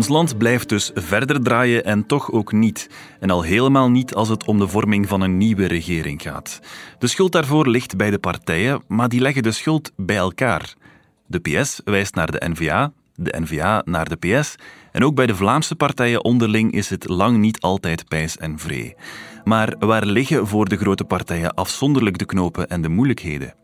Ons 0.00 0.08
land 0.08 0.38
blijft 0.38 0.68
dus 0.68 0.90
verder 0.94 1.42
draaien 1.42 1.84
en 1.84 2.06
toch 2.06 2.30
ook 2.30 2.52
niet. 2.52 2.90
En 3.18 3.30
al 3.30 3.42
helemaal 3.42 3.90
niet 3.90 4.14
als 4.14 4.28
het 4.28 4.46
om 4.46 4.58
de 4.58 4.68
vorming 4.68 5.08
van 5.08 5.20
een 5.20 5.36
nieuwe 5.36 5.66
regering 5.66 6.22
gaat. 6.22 6.60
De 6.98 7.06
schuld 7.06 7.32
daarvoor 7.32 7.68
ligt 7.68 7.96
bij 7.96 8.10
de 8.10 8.18
partijen, 8.18 8.82
maar 8.88 9.08
die 9.08 9.20
leggen 9.20 9.42
de 9.42 9.52
schuld 9.52 9.92
bij 9.96 10.16
elkaar. 10.16 10.74
De 11.26 11.38
PS 11.38 11.80
wijst 11.84 12.14
naar 12.14 12.30
de 12.30 12.48
NVA, 12.48 12.92
de 13.14 13.40
NVA 13.40 13.82
naar 13.84 14.08
de 14.08 14.16
PS. 14.16 14.54
En 14.92 15.04
ook 15.04 15.14
bij 15.14 15.26
de 15.26 15.36
Vlaamse 15.36 15.76
partijen 15.76 16.24
onderling 16.24 16.72
is 16.72 16.90
het 16.90 17.08
lang 17.08 17.38
niet 17.38 17.60
altijd 17.60 18.08
pijs 18.08 18.36
en 18.36 18.58
vree. 18.58 18.94
Maar 19.44 19.74
waar 19.78 20.06
liggen 20.06 20.46
voor 20.46 20.68
de 20.68 20.76
grote 20.76 21.04
partijen 21.04 21.54
afzonderlijk 21.54 22.18
de 22.18 22.26
knopen 22.26 22.68
en 22.68 22.82
de 22.82 22.88
moeilijkheden? 22.88 23.54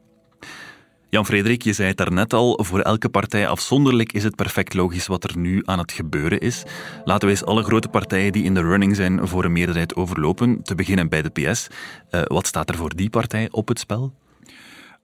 Jan-Frederik, 1.17 1.63
je 1.63 1.73
zei 1.73 1.89
het 1.89 1.97
daarnet 1.97 2.33
al, 2.33 2.59
voor 2.63 2.81
elke 2.81 3.09
partij 3.09 3.49
afzonderlijk 3.49 4.13
is 4.13 4.25
het 4.25 4.37
perfect 4.37 4.75
logisch 4.75 5.07
wat 5.07 5.25
er 5.25 5.39
nu 5.39 5.63
aan 5.65 5.79
het 5.79 5.93
gebeuren 5.93 6.41
is. 6.41 6.63
Laten 7.05 7.29
we 7.29 7.35
eens 7.35 7.45
alle 7.45 7.63
grote 7.63 7.89
partijen 7.89 8.33
die 8.33 8.45
in 8.45 8.55
de 8.55 8.61
running 8.61 8.97
zijn 8.97 9.29
voor 9.29 9.45
een 9.45 9.53
meerderheid 9.53 9.95
overlopen. 9.95 10.63
Te 10.63 10.75
beginnen 10.75 11.09
bij 11.09 11.23
de 11.23 11.31
PS. 11.31 11.67
Uh, 12.11 12.23
wat 12.25 12.47
staat 12.47 12.69
er 12.69 12.77
voor 12.77 12.95
die 12.95 13.11
partij 13.11 13.49
op 13.51 13.69
het 13.69 13.79
spel? 13.79 14.13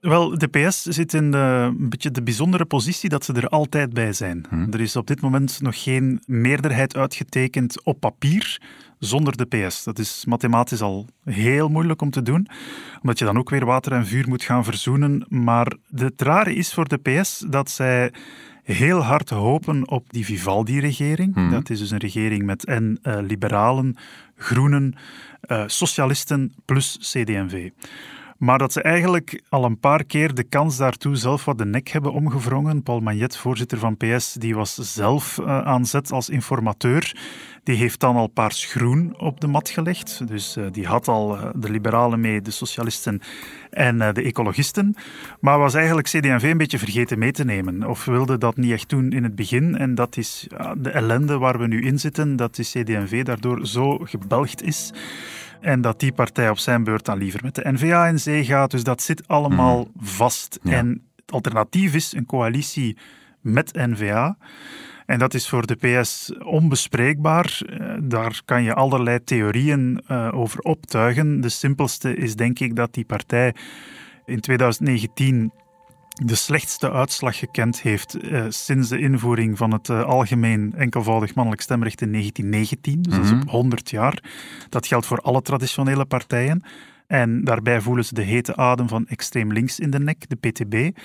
Wel, 0.02 0.38
de 0.38 0.48
PS 0.48 0.82
zit 0.82 1.14
in 1.14 1.30
de, 1.30 1.38
een 1.78 1.88
beetje 1.88 2.10
de 2.10 2.22
bijzondere 2.22 2.64
positie 2.64 3.08
dat 3.08 3.24
ze 3.24 3.32
er 3.32 3.48
altijd 3.48 3.92
bij 3.92 4.12
zijn. 4.12 4.44
Hm. 4.48 4.72
Er 4.72 4.80
is 4.80 4.96
op 4.96 5.06
dit 5.06 5.20
moment 5.20 5.60
nog 5.60 5.82
geen 5.82 6.22
meerderheid 6.26 6.96
uitgetekend 6.96 7.84
op 7.84 8.00
papier 8.00 8.60
zonder 8.98 9.36
de 9.36 9.44
PS. 9.44 9.84
Dat 9.84 9.98
is 9.98 10.24
mathematisch 10.24 10.82
al 10.82 11.06
heel 11.24 11.68
moeilijk 11.68 12.02
om 12.02 12.10
te 12.10 12.22
doen, 12.22 12.48
omdat 13.02 13.18
je 13.18 13.24
dan 13.24 13.38
ook 13.38 13.50
weer 13.50 13.64
water 13.64 13.92
en 13.92 14.06
vuur 14.06 14.28
moet 14.28 14.42
gaan 14.42 14.64
verzoenen. 14.64 15.26
Maar 15.28 15.72
het 15.94 16.22
rare 16.22 16.54
is 16.54 16.74
voor 16.74 16.88
de 16.88 16.98
PS 16.98 17.44
dat 17.48 17.70
zij 17.70 18.12
heel 18.62 19.02
hard 19.02 19.30
hopen 19.30 19.88
op 19.88 20.12
die 20.12 20.24
Vivaldi-regering. 20.24 21.34
Hm. 21.34 21.50
Dat 21.50 21.70
is 21.70 21.78
dus 21.78 21.90
een 21.90 21.98
regering 21.98 22.44
met 22.44 22.64
en 22.64 22.98
uh, 23.02 23.18
liberalen, 23.20 23.96
groenen, 24.36 24.94
uh, 25.46 25.62
socialisten 25.66 26.52
plus 26.64 26.98
CD&V. 27.00 27.70
Maar 28.42 28.58
dat 28.58 28.72
ze 28.72 28.82
eigenlijk 28.82 29.42
al 29.48 29.64
een 29.64 29.78
paar 29.78 30.04
keer 30.04 30.34
de 30.34 30.42
kans 30.42 30.76
daartoe 30.76 31.16
zelf 31.16 31.44
wat 31.44 31.58
de 31.58 31.64
nek 31.64 31.88
hebben 31.88 32.12
omgevrongen. 32.12 32.82
Paul 32.82 33.00
Magnet, 33.00 33.36
voorzitter 33.36 33.78
van 33.78 33.96
PS, 33.96 34.32
die 34.32 34.54
was 34.54 34.74
zelf 34.74 35.38
uh, 35.38 35.58
aan 35.58 35.86
zet 35.86 36.12
als 36.12 36.28
informateur. 36.28 37.16
Die 37.62 37.76
heeft 37.76 38.00
dan 38.00 38.16
al 38.16 38.26
paars 38.26 38.64
groen 38.64 39.14
op 39.18 39.40
de 39.40 39.46
mat 39.46 39.68
gelegd. 39.68 40.28
Dus 40.28 40.56
uh, 40.56 40.66
die 40.72 40.86
had 40.86 41.08
al 41.08 41.36
uh, 41.36 41.50
de 41.54 41.70
liberalen 41.70 42.20
mee, 42.20 42.40
de 42.40 42.50
socialisten 42.50 43.20
en 43.70 43.98
de 43.98 44.22
ecologisten. 44.22 44.94
Maar 45.40 45.58
was 45.58 45.74
eigenlijk 45.74 46.06
CD&V 46.06 46.42
een 46.42 46.58
beetje 46.58 46.78
vergeten 46.78 47.18
mee 47.18 47.32
te 47.32 47.44
nemen. 47.44 47.88
Of 47.88 48.04
wilde 48.04 48.38
dat 48.38 48.56
niet 48.56 48.72
echt 48.72 48.88
doen 48.88 49.12
in 49.12 49.22
het 49.22 49.34
begin. 49.34 49.76
En 49.76 49.94
dat 49.94 50.16
is 50.16 50.46
de 50.76 50.90
ellende 50.90 51.38
waar 51.38 51.58
we 51.58 51.66
nu 51.66 51.82
in 51.82 51.98
zitten, 51.98 52.36
dat 52.36 52.56
de 52.56 52.62
CD&V 52.62 53.22
daardoor 53.22 53.66
zo 53.66 53.98
gebelgd 53.98 54.62
is. 54.62 54.92
En 55.62 55.80
dat 55.80 56.00
die 56.00 56.12
partij 56.12 56.50
op 56.50 56.58
zijn 56.58 56.84
beurt 56.84 57.04
dan 57.04 57.18
liever 57.18 57.40
met 57.42 57.54
de 57.54 57.72
NVA 57.72 58.06
in 58.06 58.20
zee 58.20 58.44
gaat. 58.44 58.70
Dus 58.70 58.84
dat 58.84 59.02
zit 59.02 59.28
allemaal 59.28 59.78
mhm. 59.78 60.04
vast. 60.04 60.58
En 60.62 61.02
het 61.16 61.32
alternatief 61.32 61.94
is 61.94 62.14
een 62.14 62.26
coalitie 62.26 62.96
met 63.40 63.72
NVA. 63.74 64.36
En 65.06 65.18
dat 65.18 65.34
is 65.34 65.48
voor 65.48 65.66
de 65.66 65.74
PS 65.74 66.32
onbespreekbaar. 66.44 67.60
Eh, 67.66 67.94
daar 68.02 68.42
kan 68.44 68.62
je 68.62 68.74
allerlei 68.74 69.24
theorieën 69.24 70.04
uh, 70.08 70.28
over 70.34 70.60
optuigen. 70.60 71.40
De 71.40 71.48
simpelste 71.48 72.14
is 72.14 72.36
denk 72.36 72.58
ik 72.58 72.76
dat 72.76 72.94
die 72.94 73.04
partij 73.04 73.54
in 74.24 74.40
2019 74.40 75.52
de 76.12 76.34
slechtste 76.34 76.90
uitslag 76.90 77.38
gekend 77.38 77.80
heeft 77.80 78.24
uh, 78.24 78.44
sinds 78.48 78.88
de 78.88 78.98
invoering 78.98 79.58
van 79.58 79.72
het 79.72 79.88
uh, 79.88 80.04
algemeen 80.04 80.74
enkelvoudig 80.76 81.34
mannelijk 81.34 81.62
stemrecht 81.62 82.00
in 82.00 82.10
1919. 82.10 83.02
Dus 83.02 83.14
dat 83.14 83.24
is 83.24 83.30
mhm. 83.30 83.40
op 83.40 83.48
100 83.48 83.90
jaar. 83.90 84.22
Dat 84.68 84.86
geldt 84.86 85.06
voor 85.06 85.18
alle 85.18 85.42
traditionele 85.42 86.04
partijen. 86.04 86.62
En 87.06 87.44
daarbij 87.44 87.80
voelen 87.80 88.04
ze 88.04 88.14
de 88.14 88.22
hete 88.22 88.56
adem 88.56 88.88
van 88.88 89.06
extreem 89.06 89.52
links 89.52 89.80
in 89.80 89.90
de 89.90 89.98
nek, 89.98 90.24
de 90.28 90.36
PTB. 90.36 90.98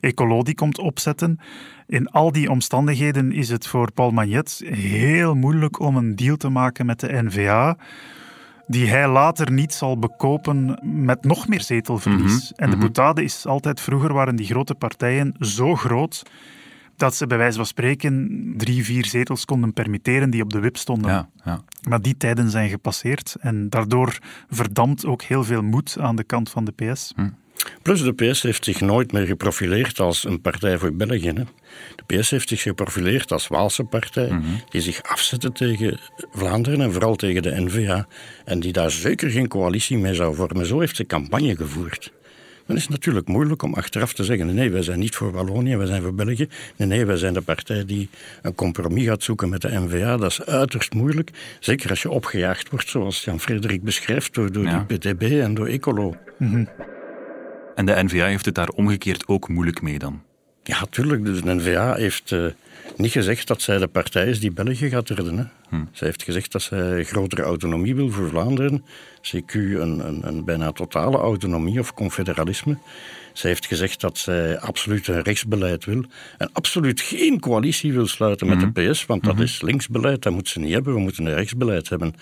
Ecolo 0.00 0.42
die 0.42 0.54
komt 0.54 0.78
opzetten. 0.78 1.40
In 1.86 2.08
al 2.08 2.32
die 2.32 2.50
omstandigheden 2.50 3.32
is 3.32 3.48
het 3.48 3.66
voor 3.66 3.92
Paul 3.92 4.10
Magnet 4.10 4.62
heel 4.66 5.34
moeilijk 5.34 5.80
om 5.80 5.96
een 5.96 6.16
deal 6.16 6.36
te 6.36 6.48
maken 6.48 6.86
met 6.86 7.00
de 7.00 7.22
NVA 7.22 7.76
die 8.70 8.88
hij 8.88 9.08
later 9.08 9.52
niet 9.52 9.74
zal 9.74 9.98
bekopen 9.98 10.78
met 10.82 11.24
nog 11.24 11.48
meer 11.48 11.60
zetelverlies. 11.60 12.52
Mhm, 12.52 12.62
en 12.62 12.70
de 12.70 12.76
mm 12.76 12.82
boutade 12.82 13.22
is 13.24 13.46
altijd, 13.46 13.80
vroeger 13.80 14.12
waren 14.12 14.36
die 14.36 14.46
grote 14.46 14.74
partijen 14.74 15.34
zo 15.38 15.76
groot 15.76 16.22
dat 16.96 17.14
ze 17.14 17.26
bij 17.26 17.38
wijze 17.38 17.56
van 17.56 17.66
spreken 17.66 18.44
drie, 18.56 18.84
vier 18.84 19.04
zetels 19.04 19.44
konden 19.44 19.72
permitteren 19.72 20.30
die 20.30 20.42
op 20.42 20.52
de 20.52 20.58
wip 20.58 20.76
stonden. 20.76 21.10
Ja, 21.10 21.28
ja. 21.44 21.60
Maar 21.88 22.02
die 22.02 22.16
tijden 22.16 22.50
zijn 22.50 22.68
gepasseerd 22.68 23.36
en 23.40 23.68
daardoor 23.68 24.18
verdampt 24.48 25.06
ook 25.06 25.22
heel 25.22 25.44
veel 25.44 25.62
moed 25.62 25.96
aan 26.00 26.16
de 26.16 26.24
kant 26.24 26.50
van 26.50 26.64
de 26.64 26.72
PS. 26.72 27.12
Hm. 27.16 27.28
Plus 27.82 28.02
de 28.02 28.12
PS 28.12 28.42
heeft 28.42 28.64
zich 28.64 28.80
nooit 28.80 29.12
meer 29.12 29.26
geprofileerd 29.26 30.00
als 30.00 30.24
een 30.24 30.40
partij 30.40 30.78
voor 30.78 30.94
België. 30.94 31.26
Hè. 31.26 31.44
De 31.94 32.16
PS 32.16 32.30
heeft 32.30 32.48
zich 32.48 32.62
geprofileerd 32.62 33.32
als 33.32 33.48
Waalse 33.48 33.84
partij, 33.84 34.30
mhm. 34.30 34.42
die 34.68 34.80
zich 34.80 35.02
afzette 35.02 35.52
tegen 35.52 36.00
Vlaanderen 36.32 36.80
en 36.80 36.92
vooral 36.92 37.16
tegen 37.16 37.42
de 37.42 37.60
NVA. 37.60 38.06
En 38.44 38.60
die 38.60 38.72
daar 38.72 38.90
zeker 38.90 39.30
geen 39.30 39.48
coalitie 39.48 39.98
mee 39.98 40.14
zou 40.14 40.34
vormen. 40.34 40.66
Zo 40.66 40.80
heeft 40.80 40.96
ze 40.96 41.06
campagne 41.06 41.56
gevoerd. 41.56 42.12
Dan 42.66 42.78
is 42.78 42.84
het 42.84 42.94
natuurlijk 42.94 43.28
moeilijk 43.28 43.62
om 43.62 43.74
achteraf 43.74 44.12
te 44.12 44.24
zeggen: 44.24 44.54
nee, 44.54 44.70
wij 44.70 44.82
zijn 44.82 44.98
niet 44.98 45.16
voor 45.16 45.32
Wallonië, 45.32 45.76
wij 45.76 45.86
zijn 45.86 46.02
voor 46.02 46.14
België. 46.14 46.48
Nee, 46.76 46.88
nee, 46.88 47.06
wij 47.06 47.16
zijn 47.16 47.34
de 47.34 47.40
partij 47.40 47.84
die 47.84 48.08
een 48.42 48.54
compromis 48.54 49.04
gaat 49.04 49.22
zoeken 49.22 49.48
met 49.48 49.60
de 49.60 49.68
NVA. 49.68 50.16
Dat 50.16 50.30
is 50.30 50.42
uiterst 50.42 50.94
moeilijk. 50.94 51.30
Zeker 51.60 51.90
als 51.90 52.02
je 52.02 52.10
opgejaagd 52.10 52.70
wordt, 52.70 52.88
zoals 52.88 53.24
Jan-Frederik 53.24 53.82
beschrijft, 53.82 54.34
door, 54.34 54.52
door 54.52 54.64
die 54.64 54.98
PTB 54.98 55.22
en 55.22 55.54
door 55.54 55.66
Ecolo. 55.66 56.16
Mm 56.38 56.68
en 57.80 57.86
de 57.86 58.02
NVA 58.04 58.26
heeft 58.26 58.44
het 58.44 58.54
daar 58.54 58.68
omgekeerd 58.68 59.26
ook 59.26 59.48
moeilijk 59.48 59.82
mee 59.82 59.98
dan? 59.98 60.22
Ja, 60.62 60.86
tuurlijk. 60.90 61.24
Dus 61.24 61.42
de 61.42 61.54
NVA 61.54 61.94
heeft 61.94 62.30
uh, 62.30 62.46
niet 62.96 63.10
gezegd 63.10 63.46
dat 63.46 63.62
zij 63.62 63.78
de 63.78 63.86
partij 63.86 64.26
is 64.26 64.40
die 64.40 64.52
België 64.52 64.88
gaat 64.88 65.08
redden. 65.08 65.38
Hè. 65.38 65.44
Hm. 65.68 65.84
Zij 65.92 66.06
heeft 66.06 66.22
gezegd 66.22 66.52
dat 66.52 66.62
zij 66.62 67.04
grotere 67.04 67.42
autonomie 67.42 67.94
wil 67.94 68.10
voor 68.10 68.28
Vlaanderen. 68.28 68.84
CQ 69.22 69.54
een, 69.54 70.06
een, 70.06 70.26
een 70.26 70.44
bijna 70.44 70.72
totale 70.72 71.16
autonomie 71.16 71.80
of 71.80 71.94
confederalisme. 71.94 72.78
Zij 73.32 73.50
heeft 73.50 73.66
gezegd 73.66 74.00
dat 74.00 74.18
zij 74.18 74.58
absoluut 74.58 75.08
een 75.08 75.22
rechtsbeleid 75.22 75.84
wil 75.84 76.04
en 76.38 76.50
absoluut 76.52 77.00
geen 77.00 77.40
coalitie 77.40 77.92
wil 77.92 78.06
sluiten 78.06 78.46
met 78.46 78.60
de 78.60 78.82
hm. 78.82 78.90
PS, 78.90 79.06
want 79.06 79.24
dat 79.24 79.36
hm. 79.36 79.42
is 79.42 79.62
linksbeleid, 79.62 80.22
dat 80.22 80.32
moet 80.32 80.48
ze 80.48 80.60
niet 80.60 80.72
hebben. 80.72 80.94
We 80.94 81.00
moeten 81.00 81.26
een 81.26 81.34
rechtsbeleid 81.34 81.88
hebben. 81.88 82.14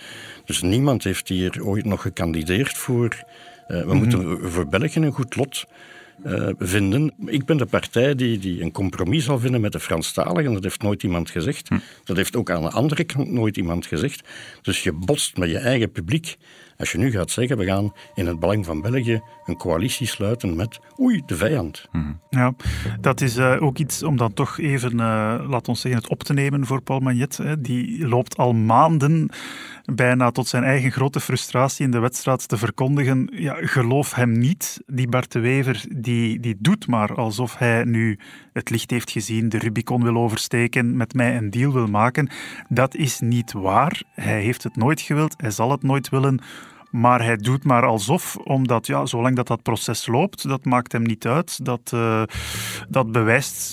Dus 0.45 0.63
niemand 0.63 1.05
heeft 1.05 1.29
hier 1.29 1.65
ooit 1.65 1.85
nog 1.85 2.03
gekandideerd 2.03 2.79
voor 2.79 3.25
we 3.69 3.75
mm 3.75 3.91
-hmm. 3.91 3.99
moeten 3.99 4.51
voor 4.51 4.67
België 4.67 5.01
een 5.01 5.13
goed 5.13 5.37
lot 5.37 5.67
uh, 6.27 6.49
vinden. 6.59 7.13
Ik 7.27 7.45
ben 7.45 7.57
de 7.57 7.67
partij 7.67 8.15
die, 8.15 8.39
die 8.39 8.63
een 8.63 8.73
compromis 8.73 9.25
zal 9.25 9.39
vinden 9.39 9.61
met 9.61 9.73
de 9.73 9.81
Franstaligen. 9.81 10.53
Dat 10.53 10.63
heeft 10.63 10.83
nooit 10.83 11.03
iemand 11.03 11.31
gezegd. 11.31 11.69
Hm. 11.69 11.79
Dat 12.05 12.17
heeft 12.17 12.37
ook 12.37 12.51
aan 12.51 12.63
de 12.63 12.71
andere 12.71 13.05
kant 13.05 13.31
nooit 13.31 13.57
iemand 13.57 13.87
gezegd. 13.87 14.29
Dus 14.63 14.83
je 14.83 14.93
botst 14.93 15.37
met 15.37 15.51
je 15.51 15.59
eigen 15.59 15.93
publiek. 15.93 16.37
Als 16.79 16.93
je 16.93 16.99
nu 16.99 17.11
gaat 17.11 17.31
zeggen, 17.31 17.57
we 17.57 17.65
gaan 17.65 17.93
in 18.15 18.27
het 18.27 18.41
belang 18.41 18.65
van 18.65 18.81
België 18.81 19.21
een 19.45 19.57
coalitie 19.57 20.07
sluiten 20.07 20.57
met, 20.57 20.81
oei, 21.01 21.23
de 21.27 21.37
vijand. 21.37 21.89
Hm. 21.91 22.13
Ja, 22.31 22.55
dat 23.01 23.21
is 23.21 23.37
uh, 23.37 23.63
ook 23.63 23.79
iets 23.79 24.03
om 24.03 24.17
dan 24.17 24.33
toch 24.33 24.59
even, 24.59 24.93
uh, 24.93 25.45
laat 25.49 25.69
ons 25.69 25.81
zeggen, 25.81 26.01
het 26.01 26.11
op 26.11 26.23
te 26.23 26.33
nemen 26.33 26.67
voor 26.67 26.83
Paul 26.83 27.01
Magnet. 27.01 27.37
Hè. 27.37 27.61
Die 27.61 28.09
loopt 28.09 28.37
al 28.37 28.53
maanden 28.53 29.31
bijna 29.95 30.31
tot 30.31 30.49
zijn 30.49 30.65
eigen 30.65 30.91
grote 30.91 31.21
frustratie 31.21 31.85
in 31.85 31.91
de 31.91 31.99
wedstrijd 31.99 32.49
te 32.49 32.57
verkondigen. 32.57 33.31
Ja, 33.33 33.57
geloof 33.61 34.15
hem 34.15 34.39
niet. 34.39 34.83
Die 34.87 35.09
Bart 35.09 35.33
de 35.33 35.39
Wever 35.39 35.85
die, 35.97 36.41
die 36.41 36.57
doet 36.59 36.87
maar 36.87 37.15
alsof 37.15 37.59
hij 37.59 37.85
nu 37.85 38.19
het 38.53 38.71
licht 38.71 38.91
heeft 38.91 39.11
gezien, 39.11 39.49
de 39.49 39.59
Rubicon 39.59 40.03
wil 40.03 40.17
oversteken, 40.17 40.97
met 40.97 41.15
mij 41.15 41.37
een 41.37 41.51
deal 41.51 41.73
wil 41.73 41.87
maken. 41.87 42.29
Dat 42.69 42.95
is 42.95 43.21
niet 43.21 43.53
waar. 43.53 44.03
Hij 44.15 44.43
heeft 44.43 44.63
het 44.63 44.77
nooit 44.77 45.01
gewild, 45.01 45.35
hij 45.37 45.51
zal 45.51 45.71
het 45.71 45.83
nooit 45.83 46.09
willen. 46.09 46.41
Maar 46.91 47.25
hij 47.25 47.37
doet 47.37 47.65
maar 47.65 47.85
alsof, 47.85 48.37
omdat 48.37 48.87
ja, 48.87 49.07
zolang 49.07 49.37
dat 49.37 49.47
dat 49.47 49.63
proces 49.63 50.07
loopt, 50.07 50.49
dat 50.49 50.65
maakt 50.65 50.93
hem 50.93 51.03
niet 51.03 51.27
uit. 51.27 51.65
Dat, 51.65 51.91
uh, 51.95 52.23
dat 52.89 53.13
bewijst 53.13 53.73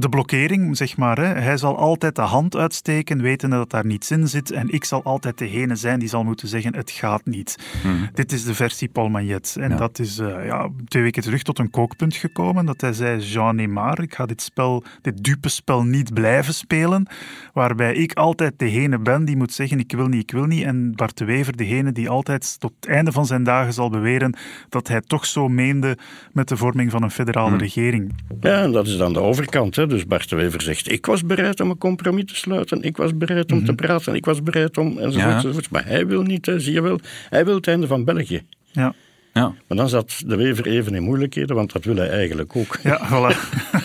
de 0.00 0.08
blokkering, 0.10 0.76
zeg 0.76 0.96
maar. 0.96 1.18
Hè. 1.18 1.40
Hij 1.40 1.56
zal 1.56 1.76
altijd 1.76 2.16
de 2.16 2.22
hand 2.22 2.56
uitsteken, 2.56 3.22
weten 3.22 3.50
dat 3.50 3.70
daar 3.70 3.86
niets 3.86 4.10
in 4.10 4.28
zit. 4.28 4.50
En 4.50 4.68
ik 4.72 4.84
zal 4.84 5.02
altijd 5.02 5.38
degene 5.38 5.76
zijn 5.76 5.98
die 5.98 6.08
zal 6.08 6.24
moeten 6.24 6.48
zeggen, 6.48 6.74
het 6.74 6.90
gaat 6.90 7.24
niet. 7.24 7.58
Hmm. 7.82 8.08
Dit 8.14 8.32
is 8.32 8.44
de 8.44 8.54
versie 8.54 8.88
Paul 8.88 9.08
Magnet. 9.08 9.56
En 9.60 9.76
dat 9.76 9.98
is 9.98 10.18
uh, 10.18 10.46
ja, 10.46 10.68
twee 10.84 11.02
weken 11.02 11.22
terug 11.22 11.42
tot 11.42 11.58
een 11.58 11.70
kookpunt 11.70 12.16
gekomen. 12.16 12.66
Dat 12.66 12.80
hij 12.80 12.92
zei, 12.92 13.20
Jean 13.20 13.56
Neymar, 13.56 14.02
ik 14.02 14.14
ga 14.14 14.26
dit 14.26 14.42
spel, 14.42 14.84
dit 15.02 15.24
dupe 15.24 15.48
spel 15.48 15.82
niet 15.82 16.14
blijven 16.14 16.54
spelen. 16.54 17.06
Waarbij 17.52 17.94
ik 17.94 18.12
altijd 18.12 18.58
degene 18.58 18.98
ben 18.98 19.24
die 19.24 19.36
moet 19.36 19.52
zeggen, 19.52 19.78
ik 19.78 19.92
wil 19.92 20.06
niet, 20.06 20.22
ik 20.22 20.30
wil 20.30 20.44
niet. 20.44 20.64
En 20.64 20.92
Bart 20.94 21.18
de 21.18 21.24
Wever, 21.24 21.56
degene 21.56 21.92
die 21.92 22.08
altijd 22.08 22.46
tot 22.56 22.72
het 22.80 22.88
einde 22.90 23.12
van 23.12 23.26
zijn 23.26 23.42
dagen 23.42 23.72
zal 23.72 23.90
beweren 23.90 24.36
dat 24.68 24.88
hij 24.88 25.00
toch 25.00 25.26
zo 25.26 25.48
meende 25.48 25.96
met 26.32 26.48
de 26.48 26.56
vorming 26.56 26.90
van 26.90 27.02
een 27.02 27.10
federale 27.10 27.48
hmm. 27.48 27.58
regering. 27.58 28.14
Ja, 28.40 28.62
en 28.62 28.72
dat 28.72 28.86
is 28.86 28.96
dan 28.96 29.12
de 29.12 29.20
overkant. 29.20 29.76
Hè. 29.76 29.86
Dus 29.86 30.06
Bart 30.06 30.28
de 30.28 30.36
Wever 30.36 30.62
zegt, 30.62 30.92
ik 30.92 31.06
was 31.06 31.24
bereid 31.24 31.60
om 31.60 31.70
een 31.70 31.78
compromis 31.78 32.24
te 32.24 32.36
sluiten, 32.36 32.82
ik 32.82 32.96
was 32.96 33.16
bereid 33.16 33.52
om 33.52 33.58
te 33.58 33.72
mhm. 33.72 33.74
praten, 33.74 34.14
ik 34.14 34.24
was 34.24 34.42
bereid 34.42 34.78
om... 34.78 34.98
Enzovoort, 34.98 35.64
ja. 35.64 35.68
Maar 35.70 35.86
hij 35.86 36.06
wil 36.06 36.22
niet, 36.22 36.46
hè, 36.46 36.60
zie 36.60 36.72
je 36.72 36.82
wel, 36.82 37.00
hij 37.28 37.44
wil 37.44 37.54
het 37.54 37.68
einde 37.68 37.86
van 37.86 38.04
België. 38.04 38.42
Ja. 38.72 38.94
Ja. 39.38 39.54
Maar 39.66 39.76
dan 39.76 39.88
zat 39.88 40.22
de 40.26 40.36
Wever 40.36 40.66
even 40.66 40.94
in 40.94 41.02
moeilijkheden, 41.02 41.56
want 41.56 41.72
dat 41.72 41.84
wil 41.84 41.96
hij 41.96 42.08
eigenlijk 42.08 42.56
ook. 42.56 42.78
Ja, 42.82 43.08
voilà. 43.08 43.36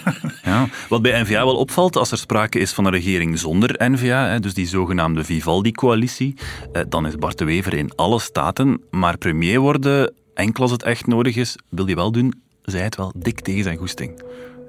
ja, 0.43 0.67
wat 0.89 1.01
bij 1.01 1.21
N-VA 1.21 1.45
wel 1.45 1.55
opvalt, 1.55 1.95
als 1.95 2.11
er 2.11 2.17
sprake 2.17 2.59
is 2.59 2.71
van 2.71 2.85
een 2.85 2.91
regering 2.91 3.39
zonder 3.39 3.91
N-VA, 3.91 4.39
dus 4.39 4.53
die 4.53 4.67
zogenaamde 4.67 5.23
Vivaldi-coalitie, 5.23 6.35
eh, 6.71 6.81
dan 6.89 7.05
is 7.05 7.15
Bart 7.15 7.37
de 7.37 7.45
Wever 7.45 7.73
in 7.73 7.95
alle 7.95 8.19
staten, 8.19 8.81
maar 8.91 9.17
premier 9.17 9.59
worden, 9.59 10.13
enkel 10.33 10.63
als 10.63 10.71
het 10.71 10.83
echt 10.83 11.07
nodig 11.07 11.35
is, 11.35 11.55
wil 11.69 11.85
hij 11.85 11.95
wel 11.95 12.11
doen 12.11 12.41
zei 12.63 12.83
het 12.83 12.95
wel 12.95 13.11
dik 13.15 13.39
tegen 13.39 13.63
zijn 13.63 13.77
goesting. 13.77 14.21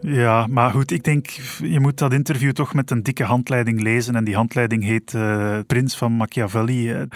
Ja, 0.06 0.46
maar 0.46 0.70
goed, 0.70 0.90
ik 0.90 1.04
denk, 1.04 1.26
je 1.62 1.80
moet 1.80 1.98
dat 1.98 2.12
interview 2.12 2.52
toch 2.52 2.74
met 2.74 2.90
een 2.90 3.02
dikke 3.02 3.24
handleiding 3.24 3.82
lezen. 3.82 4.14
En 4.14 4.24
die 4.24 4.34
handleiding 4.34 4.84
heet 4.84 5.12
uh, 5.12 5.58
Prins 5.66 5.96
van 5.96 6.12
Machiavelli. 6.12 7.06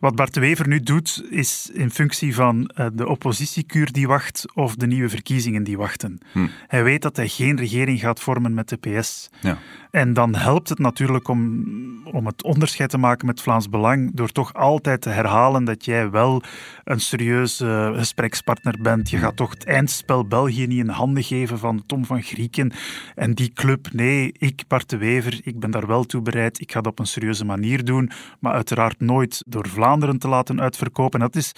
Wat 0.00 0.14
Bart 0.14 0.36
Wever 0.36 0.68
nu 0.68 0.80
doet, 0.80 1.24
is 1.30 1.70
in 1.72 1.90
functie 1.90 2.34
van 2.34 2.70
uh, 2.76 2.86
de 2.92 3.08
oppositiekuur 3.08 3.92
die 3.92 4.06
wacht 4.06 4.44
of 4.54 4.74
de 4.74 4.86
nieuwe 4.86 5.08
verkiezingen 5.08 5.64
die 5.64 5.76
wachten. 5.76 6.18
Hm. 6.32 6.46
Hij 6.66 6.84
weet 6.84 7.02
dat 7.02 7.16
hij 7.16 7.28
geen 7.28 7.56
regering 7.56 8.00
gaat 8.00 8.20
vormen 8.20 8.54
met 8.54 8.68
de 8.68 8.76
PS. 8.76 9.30
Ja. 9.40 9.58
En 9.90 10.12
dan 10.12 10.34
helpt 10.34 10.68
het 10.68 10.78
natuurlijk 10.78 11.28
om, 11.28 11.64
om 12.04 12.26
het 12.26 12.42
onderscheid 12.42 12.90
te 12.90 12.98
maken 12.98 13.26
met 13.26 13.40
Vlaams 13.40 13.68
Belang 13.68 14.10
door 14.14 14.28
toch 14.28 14.54
altijd 14.54 15.00
te 15.00 15.10
herhalen 15.10 15.64
dat 15.64 15.84
jij 15.84 16.10
wel 16.10 16.42
een 16.84 17.00
serieuze 17.00 17.92
gesprekspartner 17.96 18.76
bent. 18.82 19.10
Je 19.10 19.16
hm. 19.16 19.22
gaat 19.22 19.36
toch 19.36 19.50
het 19.50 19.64
eindspel 19.64 20.26
België 20.26 20.66
niet 20.66 20.78
in 20.78 20.88
handen 20.88 21.22
geven 21.22 21.58
van 21.58 21.82
Tom 21.86 22.04
van 22.04 22.13
Grieken 22.22 22.72
en 23.14 23.34
die 23.34 23.52
club. 23.52 23.88
Nee, 23.92 24.34
ik, 24.38 24.64
Bart 24.68 24.90
de 24.90 24.96
Wever, 24.96 25.40
ik 25.42 25.58
ben 25.58 25.70
daar 25.70 25.86
wel 25.86 26.04
toe 26.04 26.22
bereid. 26.22 26.60
Ik 26.60 26.72
ga 26.72 26.80
dat 26.80 26.92
op 26.92 26.98
een 26.98 27.06
serieuze 27.06 27.44
manier 27.44 27.84
doen, 27.84 28.10
maar 28.40 28.52
uiteraard 28.52 29.00
nooit 29.00 29.42
door 29.46 29.68
Vlaanderen 29.68 30.18
te 30.18 30.28
laten 30.28 30.60
uitverkopen. 30.60 31.20
Dat 31.20 31.36
is 31.36 31.52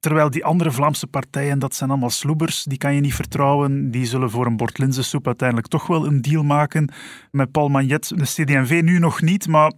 Terwijl 0.00 0.30
die 0.30 0.44
andere 0.44 0.70
Vlaamse 0.70 1.06
partijen, 1.06 1.58
dat 1.58 1.74
zijn 1.74 1.90
allemaal 1.90 2.10
sloebers, 2.10 2.64
die 2.64 2.78
kan 2.78 2.94
je 2.94 3.00
niet 3.00 3.14
vertrouwen. 3.14 3.90
Die 3.90 4.06
zullen 4.06 4.30
voor 4.30 4.46
een 4.46 4.56
bord 4.56 4.78
linzensoep 4.78 5.26
uiteindelijk 5.26 5.68
toch 5.68 5.86
wel 5.86 6.06
een 6.06 6.22
deal 6.22 6.42
maken 6.42 6.92
met 7.30 7.50
Paul 7.50 7.68
Magnet. 7.68 8.08
De 8.08 8.24
CD&V 8.24 8.80
nu 8.84 8.98
nog 8.98 9.22
niet, 9.22 9.48
maar 9.48 9.72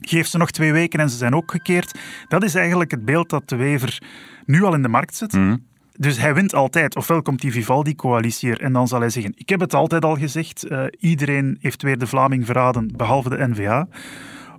geef 0.00 0.26
ze 0.26 0.38
nog 0.38 0.50
twee 0.50 0.72
weken 0.72 1.00
en 1.00 1.10
ze 1.10 1.16
zijn 1.16 1.34
ook 1.34 1.50
gekeerd. 1.50 1.98
Dat 2.28 2.44
is 2.44 2.54
eigenlijk 2.54 2.90
het 2.90 3.04
beeld 3.04 3.30
dat 3.30 3.48
de 3.48 3.56
Wever 3.56 4.02
nu 4.46 4.62
al 4.62 4.74
in 4.74 4.82
de 4.82 4.88
markt 4.88 5.14
zet. 5.14 5.32
Mhm. 5.32 5.56
Dus 6.02 6.18
hij 6.18 6.34
wint 6.34 6.54
altijd. 6.54 6.96
Ofwel 6.96 7.22
komt 7.22 7.40
die 7.40 7.52
Vivaldi-coalitie 7.52 8.50
er 8.50 8.60
en 8.60 8.72
dan 8.72 8.88
zal 8.88 9.00
hij 9.00 9.10
zeggen: 9.10 9.32
Ik 9.36 9.48
heb 9.48 9.60
het 9.60 9.74
altijd 9.74 10.04
al 10.04 10.16
gezegd, 10.16 10.70
uh, 10.70 10.84
iedereen 10.98 11.58
heeft 11.60 11.82
weer 11.82 11.98
de 11.98 12.06
Vlaming 12.06 12.46
verraden, 12.46 12.90
behalve 12.96 13.28
de 13.28 13.48
NVA. 13.48 13.88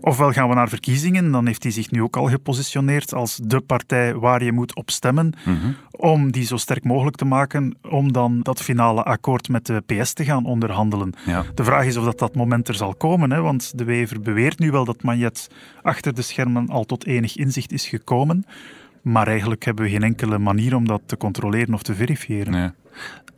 Ofwel 0.02 0.32
gaan 0.32 0.50
we 0.50 0.56
naar 0.56 0.70
verkiezingen, 0.70 1.32
dan 1.32 1.46
heeft 1.46 1.64
hij 1.64 1.72
zich 1.72 1.92
nu 1.92 2.02
ook 2.02 2.18
al 2.18 2.28
gepositioneerd 2.28 3.14
als 3.14 3.40
de 3.44 3.62
partij 3.62 4.16
waar 4.16 4.44
je 4.44 4.52
moet 4.52 4.76
op 4.76 4.92
stemmen, 4.92 5.34
mhm. 5.46 5.72
om 5.92 6.32
die 6.32 6.46
zo 6.46 6.58
sterk 6.58 6.84
mogelijk 6.84 7.16
te 7.16 7.26
maken, 7.26 7.78
om 7.90 8.12
dan 8.12 8.40
dat 8.42 8.62
finale 8.62 9.04
akkoord 9.04 9.50
met 9.50 9.66
de 9.66 9.84
PS 9.86 10.14
te 10.14 10.24
gaan 10.24 10.46
onderhandelen. 10.46 11.14
De 11.56 11.64
vraag 11.64 11.86
is 11.86 11.98
of 11.98 12.06
dat, 12.06 12.20
dat 12.20 12.36
moment 12.36 12.68
er 12.68 12.76
zal 12.76 12.96
komen, 12.96 13.32
hè, 13.32 13.42
want 13.42 13.78
de 13.78 13.84
Wever 13.84 14.22
beweert 14.22 14.60
nu 14.60 14.72
wel 14.72 14.86
dat 14.86 15.04
Magnet 15.04 15.50
achter 15.82 16.14
de 16.14 16.22
schermen 16.22 16.70
al 16.70 16.84
tot 16.84 17.06
enig 17.06 17.36
inzicht 17.38 17.72
is 17.72 17.88
gekomen. 17.88 18.46
Maar 19.04 19.28
eigenlijk 19.28 19.66
hebben 19.66 19.86
we 19.86 19.92
geen 19.92 20.04
enkele 20.04 20.38
manier 20.38 20.76
om 20.76 20.88
dat 20.88 21.02
te 21.06 21.18
controleren 21.18 21.74
of 21.74 21.84
te 21.84 21.96
verifiëren. 21.96 22.76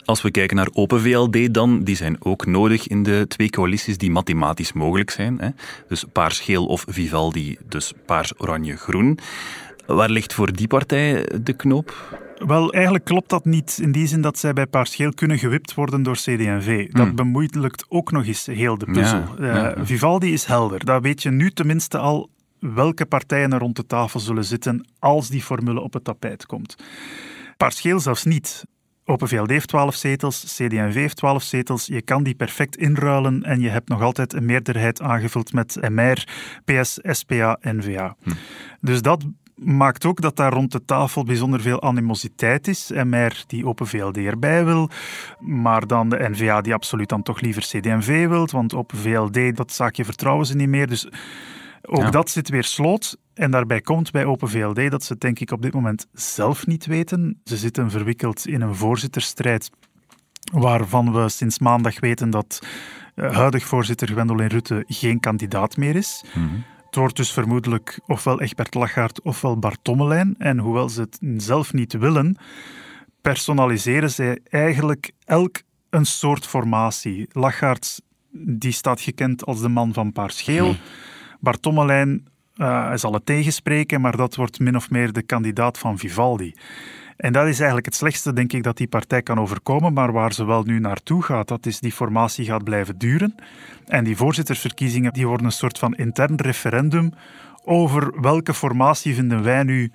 Als 0.05 0.21
we 0.21 0.31
kijken 0.31 0.55
naar 0.55 0.69
Open 0.73 1.01
VLD 1.01 1.53
dan, 1.53 1.83
die 1.83 1.95
zijn 1.95 2.15
ook 2.19 2.45
nodig 2.45 2.87
in 2.87 3.03
de 3.03 3.25
twee 3.27 3.49
coalities 3.49 3.97
die 3.97 4.11
mathematisch 4.11 4.73
mogelijk 4.73 5.09
zijn. 5.09 5.39
Hè. 5.39 5.49
Dus 5.87 6.05
paars-geel 6.11 6.65
of 6.65 6.85
Vivaldi, 6.87 7.57
dus 7.67 7.93
paars-oranje-groen. 8.05 9.19
Waar 9.85 10.09
ligt 10.09 10.33
voor 10.33 10.53
die 10.53 10.67
partij 10.67 11.29
de 11.43 11.53
knoop? 11.53 12.19
Wel, 12.37 12.73
eigenlijk 12.73 13.05
klopt 13.05 13.29
dat 13.29 13.45
niet 13.45 13.79
in 13.81 13.91
die 13.91 14.07
zin 14.07 14.21
dat 14.21 14.37
zij 14.37 14.53
bij 14.53 14.67
Paars-Geel 14.67 15.13
kunnen 15.13 15.37
gewipt 15.37 15.73
worden 15.73 16.03
door 16.03 16.15
CD&V. 16.15 16.91
Dat 16.91 17.05
hmm. 17.05 17.15
bemoeilijkt 17.15 17.85
ook 17.89 18.11
nog 18.11 18.25
eens 18.25 18.45
heel 18.45 18.77
de 18.77 18.85
puzzel. 18.85 19.23
Eh, 19.39 19.71
Vivaldi 19.81 20.33
is 20.33 20.45
helder. 20.45 20.85
Dat 20.85 21.01
weet 21.01 21.23
je 21.23 21.31
nu 21.31 21.51
tenminste 21.51 21.97
al 21.97 22.29
welke 22.59 23.05
partijen 23.05 23.53
er 23.53 23.59
rond 23.59 23.75
de 23.75 23.85
tafel 23.85 24.19
zullen 24.19 24.45
zitten 24.45 24.87
als 24.99 25.29
die 25.29 25.41
formule 25.41 25.81
op 25.81 25.93
het 25.93 26.03
tapijt 26.03 26.45
komt. 26.45 26.75
Paars-Geel 27.57 27.99
zelfs 27.99 28.23
niet. 28.23 28.65
Open 29.07 29.27
VLD 29.27 29.49
heeft 29.49 29.67
12 29.67 29.95
zetels, 29.95 30.43
CD&V 30.43 30.93
heeft 30.93 31.17
12 31.17 31.43
zetels. 31.43 31.85
Je 31.85 32.01
kan 32.01 32.23
die 32.23 32.35
perfect 32.35 32.75
inruilen 32.75 33.43
en 33.43 33.61
je 33.61 33.69
hebt 33.69 33.89
nog 33.89 34.01
altijd 34.01 34.33
een 34.33 34.45
meerderheid 34.45 35.01
aangevuld 35.01 35.53
met 35.53 35.77
MR, 35.89 36.27
PS, 36.65 36.99
SPA, 37.01 37.57
NVA. 37.61 38.15
Hm. 38.23 38.31
Dus 38.81 39.01
dat 39.01 39.25
maakt 39.55 40.05
ook 40.05 40.21
dat 40.21 40.35
daar 40.35 40.53
rond 40.53 40.71
de 40.71 40.85
tafel 40.85 41.23
bijzonder 41.23 41.61
veel 41.61 41.81
animositeit 41.81 42.67
is. 42.67 42.91
MR 42.91 43.43
die 43.47 43.65
Open 43.65 43.87
VLD 43.87 44.17
erbij 44.17 44.65
wil, 44.65 44.89
maar 45.39 45.87
dan 45.87 46.09
de 46.09 46.29
NVA 46.29 46.61
die 46.61 46.73
absoluut 46.73 47.09
dan 47.09 47.23
toch 47.23 47.41
liever 47.41 47.61
CD&V 47.61 48.27
wilt, 48.27 48.51
want 48.51 48.73
Open 48.73 48.97
VLD, 48.97 49.55
dat 49.55 49.71
zaakje 49.71 50.05
vertrouwen 50.05 50.45
ze 50.45 50.55
niet 50.55 50.69
meer. 50.69 50.87
Dus 50.87 51.07
ook 51.87 52.11
dat 52.11 52.29
zit 52.29 52.49
weer 52.49 52.63
sloot. 52.63 53.17
En 53.33 53.51
daarbij 53.51 53.81
komt 53.81 54.11
bij 54.11 54.25
Open 54.25 54.49
VLD 54.49 54.91
dat 54.91 55.03
ze 55.03 55.13
het 55.13 55.21
denk 55.21 55.39
ik 55.39 55.51
op 55.51 55.61
dit 55.61 55.73
moment 55.73 56.07
zelf 56.13 56.67
niet 56.67 56.85
weten. 56.85 57.41
Ze 57.43 57.57
zitten 57.57 57.91
verwikkeld 57.91 58.47
in 58.47 58.61
een 58.61 58.75
voorzitterstrijd 58.75 59.69
waarvan 60.53 61.13
we 61.13 61.29
sinds 61.29 61.59
maandag 61.59 61.99
weten 61.99 62.29
dat 62.29 62.59
uh, 63.15 63.35
huidig 63.35 63.65
voorzitter 63.65 64.07
Gwendoline 64.07 64.49
Rutte 64.49 64.83
geen 64.87 65.19
kandidaat 65.19 65.77
meer 65.77 65.95
is. 65.95 66.23
Mm 66.33 66.63
Het 66.85 66.95
wordt 66.95 67.15
dus 67.15 67.31
vermoedelijk 67.31 67.99
ofwel 68.05 68.41
Egbert 68.41 68.73
Lachaert 68.73 69.21
ofwel 69.21 69.59
Bart 69.59 69.79
Tommelijn. 69.81 70.35
En 70.37 70.57
hoewel 70.57 70.89
ze 70.89 71.01
het 71.01 71.19
zelf 71.37 71.73
niet 71.73 71.93
willen, 71.93 72.37
personaliseren 73.21 74.11
zij 74.11 74.39
eigenlijk 74.49 75.11
elk 75.25 75.61
een 75.89 76.05
soort 76.05 76.47
formatie. 76.47 77.27
Lachaert 77.31 78.01
die 78.31 78.71
staat 78.71 79.01
gekend 79.01 79.45
als 79.45 79.61
de 79.61 79.69
man 79.69 79.93
van 79.93 80.11
Paarscheel. 80.11 80.67
Mm. 80.67 80.77
Bart 81.45 81.61
Tommelijn 81.61 82.27
uh, 82.55 82.87
hij 82.87 82.97
zal 82.97 83.13
het 83.13 83.25
tegenspreken, 83.25 84.01
maar 84.01 84.17
dat 84.17 84.35
wordt 84.35 84.59
min 84.59 84.75
of 84.75 84.89
meer 84.89 85.11
de 85.13 85.21
kandidaat 85.21 85.77
van 85.77 85.97
Vivaldi. 85.97 86.53
En 87.17 87.33
dat 87.33 87.47
is 87.47 87.57
eigenlijk 87.57 87.85
het 87.85 87.95
slechtste, 87.95 88.33
denk 88.33 88.53
ik, 88.53 88.63
dat 88.63 88.77
die 88.77 88.87
partij 88.87 89.21
kan 89.21 89.39
overkomen. 89.39 89.93
Maar 89.93 90.11
waar 90.11 90.33
ze 90.33 90.45
wel 90.45 90.63
nu 90.63 90.79
naartoe 90.79 91.23
gaat, 91.23 91.47
dat 91.47 91.65
is 91.65 91.79
die 91.79 91.91
formatie 91.91 92.45
gaat 92.45 92.63
blijven 92.63 92.97
duren. 92.97 93.35
En 93.85 94.03
die 94.03 94.17
voorzittersverkiezingen 94.17 95.13
die 95.13 95.27
worden 95.27 95.45
een 95.45 95.51
soort 95.51 95.79
van 95.79 95.93
intern 95.93 96.35
referendum 96.35 97.13
over 97.63 98.21
welke 98.21 98.53
formatie 98.53 99.15
vinden 99.15 99.43
wij 99.43 99.63
nu 99.63 99.91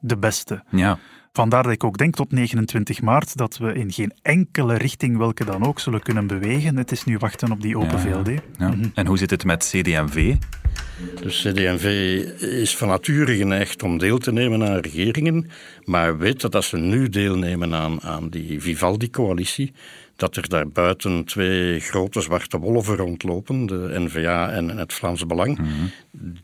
de 0.00 0.16
beste. 0.16 0.62
Ja. 0.70 0.98
Vandaar 1.32 1.62
dat 1.62 1.72
ik 1.72 1.84
ook 1.84 1.98
denk 1.98 2.14
tot 2.14 2.32
29 2.32 3.02
maart 3.02 3.36
dat 3.36 3.56
we 3.56 3.72
in 3.72 3.92
geen 3.92 4.12
enkele 4.22 4.76
richting, 4.76 5.16
welke 5.16 5.44
dan 5.44 5.66
ook, 5.66 5.80
zullen 5.80 6.02
kunnen 6.02 6.26
bewegen. 6.26 6.76
Het 6.76 6.92
is 6.92 7.04
nu 7.04 7.18
wachten 7.18 7.52
op 7.52 7.60
die 7.60 7.78
Open 7.78 8.00
VLD. 8.00 8.28
Ja. 8.58 8.68
Mhm. 8.68 8.84
En 8.94 9.06
hoe 9.06 9.18
zit 9.18 9.30
het 9.30 9.44
met 9.44 9.68
CD&V? 9.70 10.36
Dus 11.20 11.40
CD&V 11.40 11.84
is 12.40 12.76
van 12.76 12.88
nature 12.88 13.36
geneigd 13.36 13.82
om 13.82 13.98
deel 13.98 14.18
te 14.18 14.32
nemen 14.32 14.68
aan 14.68 14.78
regeringen, 14.78 15.50
maar 15.84 16.18
weet 16.18 16.40
dat 16.40 16.54
als 16.54 16.68
ze 16.68 16.76
nu 16.76 17.08
deelnemen 17.08 17.74
aan, 17.74 18.00
aan 18.00 18.28
die 18.28 18.60
Vivaldi-coalitie, 18.60 19.72
dat 20.16 20.36
er 20.36 20.48
daar 20.48 20.68
buiten 20.68 21.24
twee 21.24 21.80
grote 21.80 22.20
zwarte 22.20 22.58
wolven 22.58 22.96
rondlopen, 22.96 23.66
de 23.66 23.92
NVA 23.94 24.50
en 24.50 24.68
het 24.68 24.92
Vlaams 24.92 25.26
Belang, 25.26 25.58
mhm. 25.58 25.68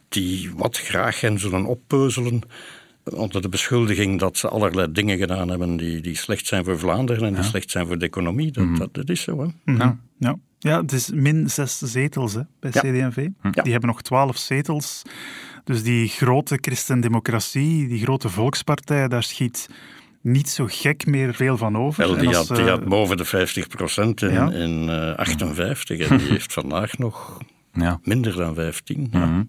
die 0.09 0.51
wat 0.57 0.79
graag 0.79 1.21
hen 1.21 1.39
zullen 1.39 1.65
oppeuzelen 1.65 2.43
onder 3.05 3.43
de 3.43 3.49
beschuldiging 3.49 4.19
dat 4.19 4.37
ze 4.37 4.49
allerlei 4.49 4.93
dingen 4.93 5.19
gedaan 5.19 5.49
hebben 5.49 5.77
die, 5.77 6.01
die 6.01 6.17
slecht 6.17 6.47
zijn 6.47 6.65
voor 6.65 6.79
Vlaanderen 6.79 7.25
en 7.25 7.35
die 7.35 7.43
slecht 7.43 7.71
zijn 7.71 7.87
voor 7.87 7.99
de 7.99 8.05
economie. 8.05 8.53
Dat, 8.53 8.65
mhm. 8.65 8.79
dat, 8.79 8.95
dat, 8.95 9.09
is 9.09 9.23
zo. 9.23 9.41
Hè? 9.41 9.47
Mhm. 9.65 9.79
Ja. 9.79 9.99
ja. 10.19 10.39
Ja, 10.67 10.81
het 10.81 10.93
is 10.93 11.11
min 11.11 11.51
zes 11.51 11.79
zetels 11.79 12.35
hè, 12.35 12.41
bij 12.61 12.71
ja. 12.75 12.81
CD&V. 12.81 13.29
Die 13.63 13.73
hebben 13.73 13.89
nog 13.89 14.03
twaalf 14.03 14.37
zetels. 14.37 15.03
Dus 15.65 15.83
die 15.83 16.09
grote 16.09 16.59
christendemocratie, 16.61 17.89
die 17.89 18.01
grote 18.03 18.29
volkspartij, 18.29 19.09
daar 19.09 19.23
schiet 19.23 19.69
niet 20.21 20.49
zo 20.49 20.67
gek 20.69 21.07
meer 21.07 21.35
veel 21.35 21.57
van 21.57 21.77
over. 21.77 22.07
Wel, 22.07 22.17
die, 22.17 22.35
had, 22.35 22.47
die 22.47 22.69
had 22.69 22.85
boven 22.85 23.17
de 23.17 23.25
50 23.25 23.69
procent 23.69 24.23
in, 24.23 24.53
in 24.53 24.89
uh, 24.89 25.15
58 25.15 26.09
en 26.09 26.17
die 26.17 26.29
heeft 26.37 26.53
vandaag 26.53 26.99
nog 26.99 27.39
minder 28.03 28.37
dan 28.37 28.55
15. 28.55 29.09
Ja. 29.11 29.47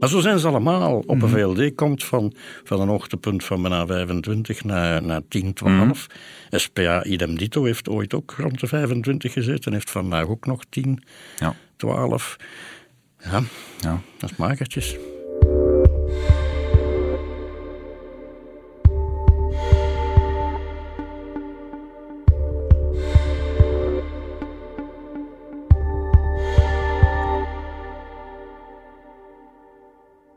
Maar 0.00 0.08
zo 0.08 0.20
zijn 0.20 0.38
ze 0.38 0.48
allemaal. 0.48 0.96
Op 0.96 1.22
een 1.22 1.30
mhm. 1.30 1.54
VLD 1.54 1.74
komt 1.74 2.04
van, 2.04 2.32
van 2.64 2.80
een 2.80 2.88
hoogtepunt 2.88 3.44
van 3.44 3.62
bijna 3.62 3.86
25 3.86 4.64
naar, 4.64 5.02
naar 5.02 5.20
10, 5.28 5.52
12. 5.52 6.06
SPA 6.50 7.04
idem 7.04 7.38
dito 7.38 7.64
heeft 7.64 7.88
ooit 7.88 8.14
ook 8.14 8.34
rond 8.38 8.60
de 8.60 8.66
25 8.66 9.32
gezeten. 9.32 9.72
Heeft 9.72 9.90
vandaag 9.90 10.26
ook 10.26 10.46
nog 10.46 10.64
10, 10.68 11.02
ja. 11.38 11.54
12. 11.76 12.36
Ja, 13.24 13.42
ja. 13.78 14.00
dat 14.18 14.30
is 14.30 14.36
magertjes. 14.36 14.96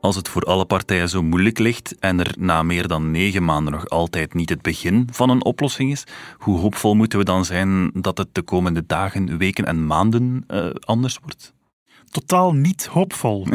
Als 0.03 0.15
het 0.15 0.29
voor 0.29 0.43
alle 0.43 0.65
partijen 0.65 1.09
zo 1.09 1.23
moeilijk 1.23 1.59
ligt 1.59 1.99
en 1.99 2.19
er 2.19 2.35
na 2.39 2.63
meer 2.63 2.87
dan 2.87 3.11
negen 3.11 3.43
maanden 3.43 3.73
nog 3.73 3.89
altijd 3.89 4.33
niet 4.33 4.49
het 4.49 4.61
begin 4.61 5.07
van 5.11 5.29
een 5.29 5.43
oplossing 5.43 5.91
is, 5.91 6.03
hoe 6.37 6.59
hoopvol 6.59 6.95
moeten 6.95 7.19
we 7.19 7.25
dan 7.25 7.45
zijn 7.45 7.91
dat 7.93 8.17
het 8.17 8.27
de 8.31 8.41
komende 8.41 8.83
dagen, 8.87 9.37
weken 9.37 9.65
en 9.65 9.85
maanden 9.85 10.45
uh, 10.47 10.69
anders 10.79 11.19
wordt? 11.21 11.53
Totaal 12.13 12.53
niet 12.53 12.85
hoopvol. 12.85 13.47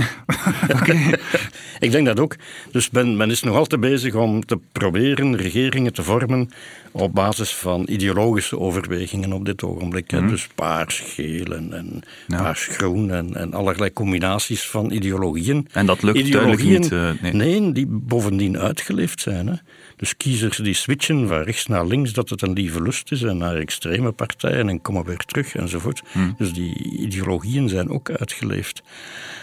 Ik 1.78 1.90
denk 1.90 2.06
dat 2.06 2.20
ook. 2.20 2.36
Dus 2.70 2.90
men, 2.90 3.16
men 3.16 3.30
is 3.30 3.42
nog 3.42 3.56
altijd 3.56 3.80
bezig 3.80 4.14
om 4.14 4.46
te 4.46 4.58
proberen 4.72 5.36
regeringen 5.36 5.92
te 5.92 6.02
vormen 6.02 6.50
op 6.92 7.14
basis 7.14 7.54
van 7.54 7.86
ideologische 7.88 8.58
overwegingen 8.58 9.32
op 9.32 9.44
dit 9.44 9.62
ogenblik. 9.62 10.12
Mm. 10.12 10.28
Dus 10.28 10.48
paars, 10.54 10.98
geel 10.98 11.54
en, 11.54 11.72
en 11.72 12.02
ja. 12.26 12.42
paars, 12.42 12.66
groen 12.66 13.10
en, 13.10 13.34
en, 13.34 13.52
allerlei 13.54 13.92
combinaties 13.92 14.68
van 14.68 14.90
ideologieën. 14.90 15.68
En 15.72 15.86
dat 15.86 16.02
lukt 16.02 16.18
ideologieën, 16.18 16.80
niet? 16.80 16.90
Uh, 16.90 17.10
nee. 17.22 17.32
nee. 17.32 17.72
die 17.72 17.86
bovendien 17.88 18.58
uitgeleefd 18.58 19.20
zijn. 19.20 19.46
Hè. 19.46 19.54
Dus 19.98 20.16
kiezers 20.16 20.56
die 20.56 20.74
switchen 20.74 21.28
van 21.28 21.42
rechts 21.42 21.66
naar 21.66 21.86
links, 21.86 22.12
dat 22.12 22.28
het 22.28 22.42
een 22.42 22.52
lieve 22.52 22.82
lust 22.82 23.12
is, 23.12 23.22
en 23.22 23.36
naar 23.36 23.56
extreme 23.56 24.12
partijen 24.12 24.68
en 24.68 24.82
komen 24.82 25.04
weer 25.04 25.16
terug 25.16 25.54
enzovoort. 25.54 26.02
Hmm. 26.12 26.34
Dus 26.38 26.52
die 26.52 26.98
ideologieën 26.98 27.68
zijn 27.68 27.90
ook 27.90 28.10
uitgeleefd. 28.10 28.82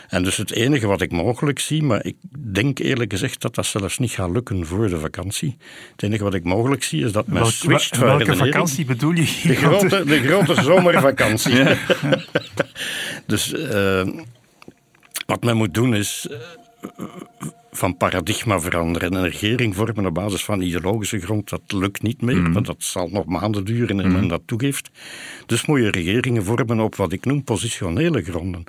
En 0.10 0.24
dus 0.24 0.38
het 0.38 0.52
enige 0.52 0.88
wat 0.88 1.02
ik 1.02 1.12
mogelijk 1.12 1.60
zie, 1.60 1.84
maar 1.84 2.06
ik 2.06 2.16
denk 2.54 2.80
eerlijk 2.80 3.12
gezegd 3.12 3.42
dat 3.42 3.56
dat 3.56 3.66
zelfs 3.66 3.98
niet 3.98 4.12
gaat 4.12 4.32
lukken 4.32 4.66
voor 4.66 4.90
de 4.90 5.00
vakantie. 5.00 5.58
Het 5.92 6.04
enige 6.04 6.24
wat 6.24 6.34
ik 6.34 6.44
mogelijk 6.44 6.84
zie 6.84 7.06
is 7.06 7.12
dat 7.12 7.28
men 7.28 7.46
switcht 7.46 7.98
van 7.98 8.08
Welke 8.08 8.36
vakantie 8.36 8.86
bedoel 8.86 9.12
je 9.12 9.22
hier? 9.22 9.52
De 9.52 9.56
grote, 9.56 10.04
de 10.06 10.22
grote 10.22 10.62
zomervakantie. 10.72 11.64
dus 13.28 13.54
uh, 13.54 14.08
wat 15.26 15.44
men 15.44 15.58
moet 15.58 15.74
doen 15.74 15.96
is 15.96 16.28
uh, 16.32 16.38
van 17.76 17.98
paradigma 17.98 18.60
veranderen. 18.60 19.14
Een 19.14 19.24
regering 19.24 19.76
vormen 19.76 20.06
op 20.06 20.14
basis 20.14 20.44
van 20.44 20.62
ideologische 20.62 21.20
grond, 21.20 21.50
dat 21.50 21.62
lukt 21.68 22.02
niet 22.02 22.22
meer. 22.22 22.42
Mm. 22.42 22.54
Want 22.54 22.66
dat 22.66 22.84
zal 22.84 23.10
nog 23.12 23.26
maanden 23.26 23.66
duren 23.66 24.00
en 24.00 24.08
mm. 24.08 24.14
men 24.14 24.28
dat 24.28 24.42
toegeeft. 24.46 24.90
Dus 25.46 25.66
moet 25.66 25.80
je 25.80 25.92
regeringen 25.92 26.44
vormen 26.44 26.80
op 26.80 26.96
wat 26.96 27.12
ik 27.12 27.26
noem 27.26 27.44
positionele 27.44 28.24
gronden. 28.24 28.64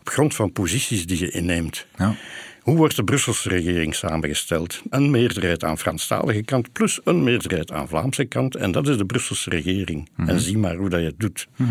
Op 0.00 0.08
grond 0.08 0.34
van 0.34 0.52
posities 0.52 1.06
die 1.06 1.18
je 1.18 1.30
inneemt. 1.30 1.86
Ja. 1.98 2.14
Hoe 2.62 2.76
wordt 2.76 2.96
de 2.96 3.04
Brusselse 3.04 3.48
regering 3.48 3.94
samengesteld? 3.94 4.82
Een 4.90 5.10
meerderheid 5.10 5.64
aan 5.64 5.78
Franstalige 5.78 6.42
kant 6.42 6.72
plus 6.72 7.00
een 7.04 7.22
meerderheid 7.22 7.72
aan 7.72 7.88
Vlaamse 7.88 8.24
kant. 8.24 8.54
En 8.54 8.72
dat 8.72 8.88
is 8.88 8.96
de 8.96 9.04
Brusselse 9.04 9.50
regering. 9.50 10.08
Mhm. 10.16 10.28
En 10.28 10.40
zie 10.40 10.58
maar 10.58 10.76
hoe 10.76 10.88
dat 10.88 11.00
je 11.00 11.06
het 11.06 11.20
doet. 11.20 11.48
Mhm. 11.56 11.70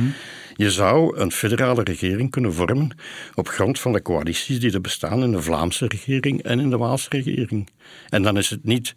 Je 0.55 0.71
zou 0.71 1.17
een 1.17 1.31
federale 1.31 1.83
regering 1.83 2.31
kunnen 2.31 2.53
vormen 2.53 2.97
op 3.35 3.47
grond 3.47 3.79
van 3.79 3.93
de 3.93 4.01
coalities 4.01 4.59
die 4.59 4.73
er 4.73 4.81
bestaan 4.81 5.23
in 5.23 5.31
de 5.31 5.41
Vlaamse 5.41 5.87
regering 5.87 6.43
en 6.43 6.59
in 6.59 6.69
de 6.69 6.77
Waalse 6.77 7.09
regering. 7.09 7.69
En 8.09 8.23
dan 8.23 8.37
is 8.37 8.49
het 8.49 8.63
niet 8.63 8.95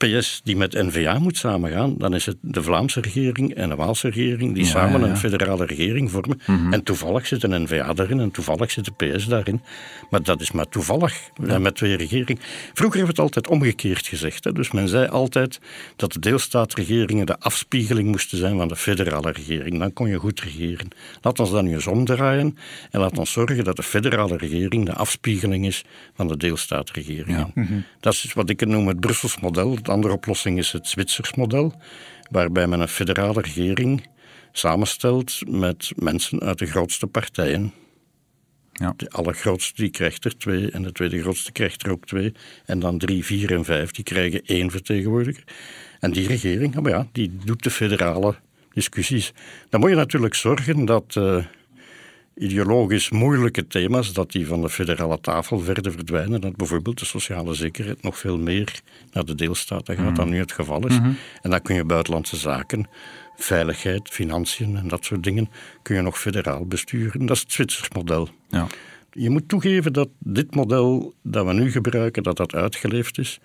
PS 0.00 0.40
die 0.44 0.56
met 0.56 0.72
NVA 0.72 1.18
moet 1.18 1.36
samengaan, 1.36 1.94
dan 1.98 2.14
is 2.14 2.26
het 2.26 2.36
de 2.40 2.62
Vlaamse 2.62 3.00
regering 3.00 3.54
en 3.54 3.68
de 3.68 3.74
Waalse 3.74 4.08
regering 4.08 4.54
die 4.54 4.64
samen 4.64 5.02
een 5.02 5.16
federale 5.16 5.66
regering 5.66 6.10
vormen. 6.10 6.40
Mhm. 6.46 6.72
En 6.72 6.82
toevallig 6.82 7.26
zit 7.26 7.42
een 7.42 7.62
NVA 7.62 7.92
daarin 7.92 8.20
en 8.20 8.30
toevallig 8.30 8.70
zit 8.70 8.84
de 8.84 9.06
PS 9.06 9.26
daarin. 9.26 9.62
Maar 10.10 10.22
dat 10.22 10.40
is 10.40 10.52
maar 10.52 10.68
toevallig 10.68 11.30
met 11.58 11.74
twee 11.74 11.96
regeringen. 11.96 12.42
Vroeger 12.74 12.98
hebben 12.98 13.16
we 13.16 13.22
het 13.22 13.34
altijd 13.34 13.48
omgekeerd 13.48 14.06
gezegd. 14.06 14.44
Hè. 14.44 14.52
Dus 14.52 14.70
men 14.70 14.88
zei 14.88 15.08
altijd 15.08 15.60
dat 15.96 16.12
de 16.12 16.18
deelstaatregeringen 16.18 17.26
de 17.26 17.38
afspiegeling 17.38 18.08
moesten 18.08 18.38
zijn 18.38 18.56
van 18.56 18.68
de 18.68 18.76
federale 18.76 19.30
regering. 19.30 19.78
Dan 19.78 19.92
kon 19.92 20.08
je 20.08 20.18
goed 20.18 20.40
regeren. 20.40 20.88
Laat 21.22 21.38
ons 21.38 21.50
dan 21.50 21.64
nu 21.64 21.72
eens 21.72 21.86
omdraaien 21.86 22.56
en 22.90 23.00
laat 23.00 23.18
ons 23.18 23.32
zorgen 23.32 23.64
dat 23.64 23.76
de 23.76 23.82
federale 23.82 24.36
regering 24.36 24.86
de 24.86 24.94
afspiegeling 24.94 25.66
is 25.66 25.84
van 26.14 26.28
de 26.28 26.36
deelstaatregeringen. 26.36 27.50
Mhm. 27.54 27.80
Dat 28.00 28.12
is 28.12 28.32
wat 28.32 28.50
ik 28.50 28.66
noem 28.66 28.88
het 28.88 29.00
Brussels 29.00 29.40
model 29.40 29.78
andere 29.90 30.14
oplossing 30.14 30.58
is 30.58 30.72
het 30.72 30.88
Zwitsers 30.88 31.34
model, 31.34 31.74
waarbij 32.30 32.66
men 32.66 32.80
een 32.80 32.88
federale 32.88 33.40
regering 33.40 34.06
samenstelt 34.52 35.40
met 35.48 35.92
mensen 35.96 36.40
uit 36.40 36.58
de 36.58 36.66
grootste 36.66 37.06
partijen. 37.06 37.72
Ja. 38.72 38.94
De 38.96 39.10
allergrootste 39.10 39.82
die 39.82 39.90
krijgt 39.90 40.24
er 40.24 40.38
twee 40.38 40.70
en 40.70 40.82
de 40.82 40.92
tweede 40.92 41.20
grootste 41.20 41.52
krijgt 41.52 41.82
er 41.82 41.90
ook 41.90 42.06
twee. 42.06 42.32
En 42.64 42.78
dan 42.78 42.98
drie, 42.98 43.24
vier 43.24 43.52
en 43.52 43.64
vijf 43.64 43.90
die 43.90 44.04
krijgen 44.04 44.42
één 44.44 44.70
vertegenwoordiger. 44.70 45.44
En 45.98 46.12
die 46.12 46.26
regering, 46.26 46.74
maar 46.74 46.90
ja, 46.90 47.06
die 47.12 47.36
doet 47.44 47.62
de 47.62 47.70
federale 47.70 48.34
discussies. 48.72 49.32
Dan 49.68 49.80
moet 49.80 49.90
je 49.90 49.96
natuurlijk 49.96 50.34
zorgen 50.34 50.84
dat 50.84 51.14
uh, 51.18 51.44
ideologisch 52.34 53.10
moeilijke 53.10 53.66
thema's, 53.66 54.12
dat 54.12 54.32
die 54.32 54.46
van 54.46 54.60
de 54.60 54.68
federale 54.68 55.20
tafel 55.20 55.58
verder 55.58 55.92
verdwijnen. 55.92 56.40
Dat 56.40 56.56
bijvoorbeeld 56.56 56.98
de 56.98 57.04
sociale 57.04 57.54
zekerheid 57.54 58.02
nog 58.02 58.18
veel 58.18 58.38
meer 58.38 58.80
naar 59.12 59.24
de 59.24 59.34
deelstaten 59.34 59.96
gaat 59.96 60.16
dan 60.16 60.24
mhm. 60.24 60.34
nu 60.34 60.40
het 60.40 60.52
geval 60.52 60.86
is. 60.86 60.98
Mhm. 60.98 61.10
En 61.42 61.50
dan 61.50 61.62
kun 61.62 61.74
je 61.74 61.84
buitenlandse 61.84 62.36
zaken, 62.36 62.88
veiligheid, 63.36 64.08
financiën 64.08 64.76
en 64.76 64.88
dat 64.88 65.04
soort 65.04 65.22
dingen, 65.22 65.48
kun 65.82 65.96
je 65.96 66.02
nog 66.02 66.18
federaal 66.18 66.66
besturen. 66.66 67.26
Dat 67.26 67.36
is 67.36 67.42
het 67.42 67.52
Zwitsers 67.52 67.88
model. 67.88 68.28
Ja. 68.48 68.66
Je 69.12 69.30
moet 69.30 69.48
toegeven 69.48 69.92
dat 69.92 70.08
dit 70.18 70.54
model 70.54 71.14
dat 71.22 71.46
we 71.46 71.52
nu 71.52 71.70
gebruiken, 71.70 72.22
dat 72.22 72.36
dat 72.36 72.54
uitgeleefd 72.54 73.18
is. 73.18 73.40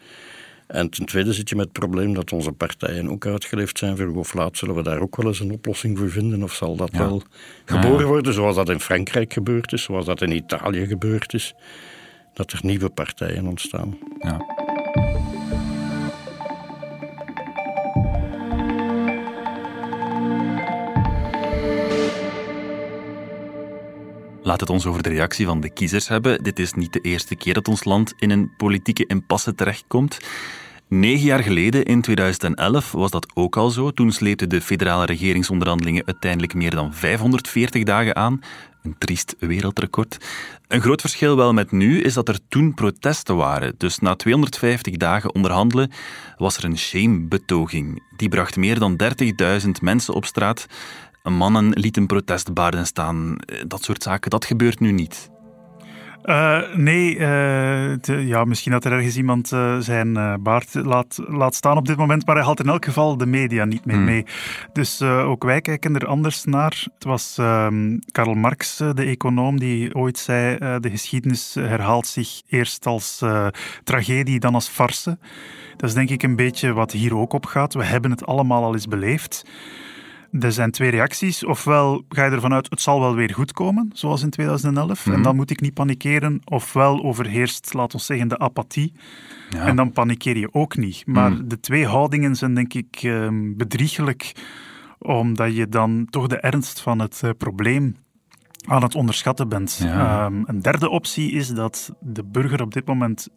En 0.67 0.89
ten 0.89 1.05
tweede 1.05 1.33
zit 1.33 1.49
je 1.49 1.55
met 1.55 1.65
het 1.65 1.79
probleem 1.79 2.13
dat 2.13 2.31
onze 2.31 2.51
partijen 2.51 3.09
ook 3.09 3.25
uitgeleefd 3.25 3.77
zijn. 3.77 3.97
Vroeg 3.97 4.15
of 4.15 4.33
laat 4.33 4.57
zullen 4.57 4.75
we 4.75 4.83
daar 4.83 4.99
ook 4.99 5.15
wel 5.15 5.27
eens 5.27 5.39
een 5.39 5.51
oplossing 5.51 5.97
voor 5.97 6.09
vinden? 6.09 6.43
Of 6.43 6.53
zal 6.53 6.75
dat 6.75 6.91
wel 6.91 7.21
geboren 7.65 8.07
worden, 8.07 8.33
zoals 8.33 8.55
dat 8.55 8.69
in 8.69 8.79
Frankrijk 8.79 9.33
gebeurd 9.33 9.73
is, 9.73 9.83
zoals 9.83 10.05
dat 10.05 10.21
in 10.21 10.31
Italië 10.31 10.85
gebeurd 10.87 11.33
is? 11.33 11.53
Dat 12.33 12.51
er 12.51 12.59
nieuwe 12.63 12.89
partijen 12.89 13.47
ontstaan. 13.47 13.97
Ja. 14.19 14.64
Laat 24.45 24.59
het 24.59 24.69
ons 24.69 24.85
over 24.85 25.03
de 25.03 25.09
reactie 25.09 25.45
van 25.45 25.59
de 25.59 25.69
kiezers 25.69 26.07
hebben. 26.07 26.43
Dit 26.43 26.59
is 26.59 26.73
niet 26.73 26.93
de 26.93 26.99
eerste 26.99 27.35
keer 27.35 27.53
dat 27.53 27.67
ons 27.67 27.83
land 27.83 28.13
in 28.17 28.29
een 28.29 28.51
politieke 28.57 29.05
impasse 29.05 29.55
terechtkomt. 29.55 30.17
Negen 30.87 31.25
jaar 31.25 31.43
geleden, 31.43 31.85
in 31.85 32.01
2011, 32.01 32.91
was 32.91 33.11
dat 33.11 33.27
ook 33.33 33.57
al 33.57 33.69
zo. 33.69 33.91
Toen 33.91 34.11
sleepten 34.11 34.49
de 34.49 34.61
federale 34.61 35.05
regeringsonderhandelingen 35.05 36.05
uiteindelijk 36.05 36.53
meer 36.53 36.75
dan 36.75 36.93
540 36.93 37.83
dagen 37.83 38.15
aan. 38.15 38.39
Een 38.83 38.95
triest 38.97 39.35
wereldrecord. 39.39 40.17
Een 40.67 40.81
groot 40.81 41.01
verschil 41.01 41.35
wel 41.35 41.53
met 41.53 41.71
nu 41.71 42.01
is 42.01 42.13
dat 42.13 42.27
er 42.27 42.39
toen 42.49 42.73
protesten 42.73 43.35
waren. 43.35 43.75
Dus 43.77 43.99
na 43.99 44.15
250 44.15 44.97
dagen 44.97 45.35
onderhandelen 45.35 45.91
was 46.37 46.57
er 46.57 46.63
een 46.63 46.77
shame-betoging. 46.77 48.03
Die 48.17 48.29
bracht 48.29 48.55
meer 48.55 48.79
dan 48.79 49.01
30.000 49.63 49.69
mensen 49.81 50.13
op 50.13 50.25
straat. 50.25 50.65
Mannen 51.33 51.69
lieten 51.69 52.05
protestbaarden 52.05 52.85
staan. 52.85 53.35
Dat 53.67 53.83
soort 53.83 54.03
zaken, 54.03 54.29
dat 54.29 54.45
gebeurt 54.45 54.79
nu 54.79 54.91
niet. 54.91 55.29
Uh, 56.25 56.61
nee, 56.73 57.15
uh, 57.15 58.27
ja, 58.27 58.43
misschien 58.43 58.71
dat 58.71 58.85
er 58.85 58.91
ergens 58.91 59.17
iemand 59.17 59.51
uh, 59.51 59.77
zijn 59.79 60.41
baard 60.43 60.73
laat, 60.73 61.19
laat 61.27 61.55
staan 61.55 61.77
op 61.77 61.87
dit 61.87 61.97
moment, 61.97 62.25
maar 62.25 62.35
hij 62.35 62.43
haalt 62.43 62.59
in 62.59 62.69
elk 62.69 62.85
geval 62.85 63.17
de 63.17 63.25
media 63.25 63.65
niet 63.65 63.85
meer 63.85 63.95
hmm. 63.95 64.05
mee. 64.05 64.25
Dus 64.73 65.01
ook 65.01 65.43
wij 65.43 65.61
kijken 65.61 65.95
er 65.95 66.07
anders 66.07 66.43
naar. 66.43 66.83
Het 66.93 67.03
was 67.03 67.37
ehm, 67.37 67.97
Karl 68.11 68.33
Marx, 68.33 68.77
de 68.77 69.03
econoom, 69.03 69.59
die 69.59 69.95
ooit 69.95 70.17
zei: 70.17 70.57
de 70.79 70.89
geschiedenis 70.89 71.53
herhaalt 71.53 72.07
zich 72.07 72.41
eerst 72.47 72.85
als 72.85 73.23
tragedie, 73.83 74.39
dan 74.39 74.53
als 74.53 74.67
farce. 74.67 75.17
Dat 75.77 75.89
is 75.89 75.95
denk 75.95 76.09
ik 76.09 76.23
een 76.23 76.35
beetje 76.35 76.73
wat 76.73 76.91
hier 76.91 77.15
ook 77.17 77.33
op 77.33 77.45
gaat. 77.45 77.73
We 77.73 77.83
hebben 77.83 78.11
het 78.11 78.25
allemaal 78.25 78.63
al 78.63 78.73
eens 78.73 78.87
beleefd. 78.87 79.45
Er 80.39 80.51
zijn 80.51 80.71
twee 80.71 80.89
reacties. 80.89 81.45
Ofwel 81.45 82.05
ga 82.09 82.25
je 82.25 82.31
ervan 82.31 82.53
uit, 82.53 82.69
het 82.69 82.81
zal 82.81 82.99
wel 82.99 83.15
weer 83.15 83.33
goed 83.33 83.51
komen, 83.51 83.89
zoals 83.93 84.23
in 84.23 84.29
2011. 84.29 85.05
En 85.05 85.11
mhm. 85.11 85.21
dan 85.21 85.35
moet 85.35 85.49
ik 85.49 85.61
niet 85.61 85.73
panikeren. 85.73 86.41
Ofwel 86.45 87.03
overheerst, 87.03 87.73
laten 87.73 87.97
we 87.97 88.03
zeggen, 88.03 88.27
de 88.27 88.39
apathie. 88.39 88.93
Ja. 89.49 89.65
En 89.65 89.75
dan 89.75 89.91
panikeer 89.91 90.37
je 90.37 90.53
ook 90.53 90.77
niet. 90.77 91.03
Maar 91.05 91.31
mhm. 91.31 91.47
de 91.47 91.59
twee 91.59 91.85
houdingen 91.85 92.35
zijn 92.35 92.53
denk 92.53 92.73
ik 92.73 92.99
ehm, 93.01 93.55
bedriegelijk, 93.55 94.31
omdat 94.99 95.55
je 95.55 95.69
dan 95.69 96.07
toch 96.09 96.27
de 96.27 96.39
ernst 96.39 96.81
van 96.81 96.99
het 96.99 97.21
uh, 97.25 97.29
probleem 97.37 97.95
aan 98.67 98.83
het 98.83 98.95
onderschatten 98.95 99.49
bent. 99.49 99.79
Ehm, 99.83 100.43
een 100.45 100.61
derde 100.61 100.89
optie 100.89 101.31
is 101.31 101.47
dat 101.47 101.93
de 101.99 102.23
burger 102.23 102.61
op 102.61 102.73
dit 102.73 102.85
moment 102.85 103.27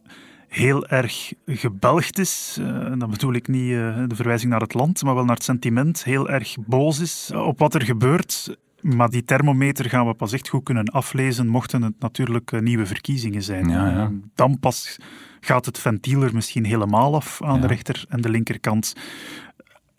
heel 0.49 0.87
erg 0.87 1.33
gebelgd 1.47 2.19
is. 2.19 2.57
Uh, 2.61 2.93
dan 2.99 3.11
bedoel 3.11 3.33
ik 3.33 3.49
niet 3.49 3.71
uh, 3.71 4.03
de 4.07 4.15
verwijzing 4.15 4.51
naar 4.51 4.61
het 4.61 4.75
land, 4.75 5.03
maar 5.03 5.15
wel 5.15 5.25
naar 5.25 5.35
het 5.35 5.45
sentiment. 5.45 6.05
Heel 6.05 6.29
erg 6.29 6.57
boos 6.67 6.99
is 6.99 7.31
op 7.35 7.59
wat 7.59 7.75
er 7.75 7.83
gebeurt. 7.83 8.57
Maar 8.81 9.11
die 9.11 9.25
thermometer 9.25 9.89
gaan 9.89 10.07
we 10.07 10.15
pas 10.15 10.33
echt 10.33 10.49
goed 10.49 10.65
kunnen 10.65 10.85
aflezen, 10.85 11.49
mochten 11.49 11.83
het 11.83 11.95
natuurlijk 11.99 12.53
uh, 12.53 12.61
nieuwe 12.61 12.87
verkiezingen 12.87 13.43
zijn. 13.43 13.69
Ja, 13.69 13.91
ja. 13.91 14.11
Dan 14.35 14.59
pas 14.59 14.99
gaat 15.41 15.67
het 15.67 15.79
ventiel 15.79 16.23
er 16.23 16.35
misschien 16.35 16.65
helemaal 16.65 17.15
af 17.15 17.43
aan 17.43 17.61
de 17.61 17.67
rechter- 17.67 18.05
en 18.09 18.21
de 18.21 18.29
linkerkant. 18.29 18.95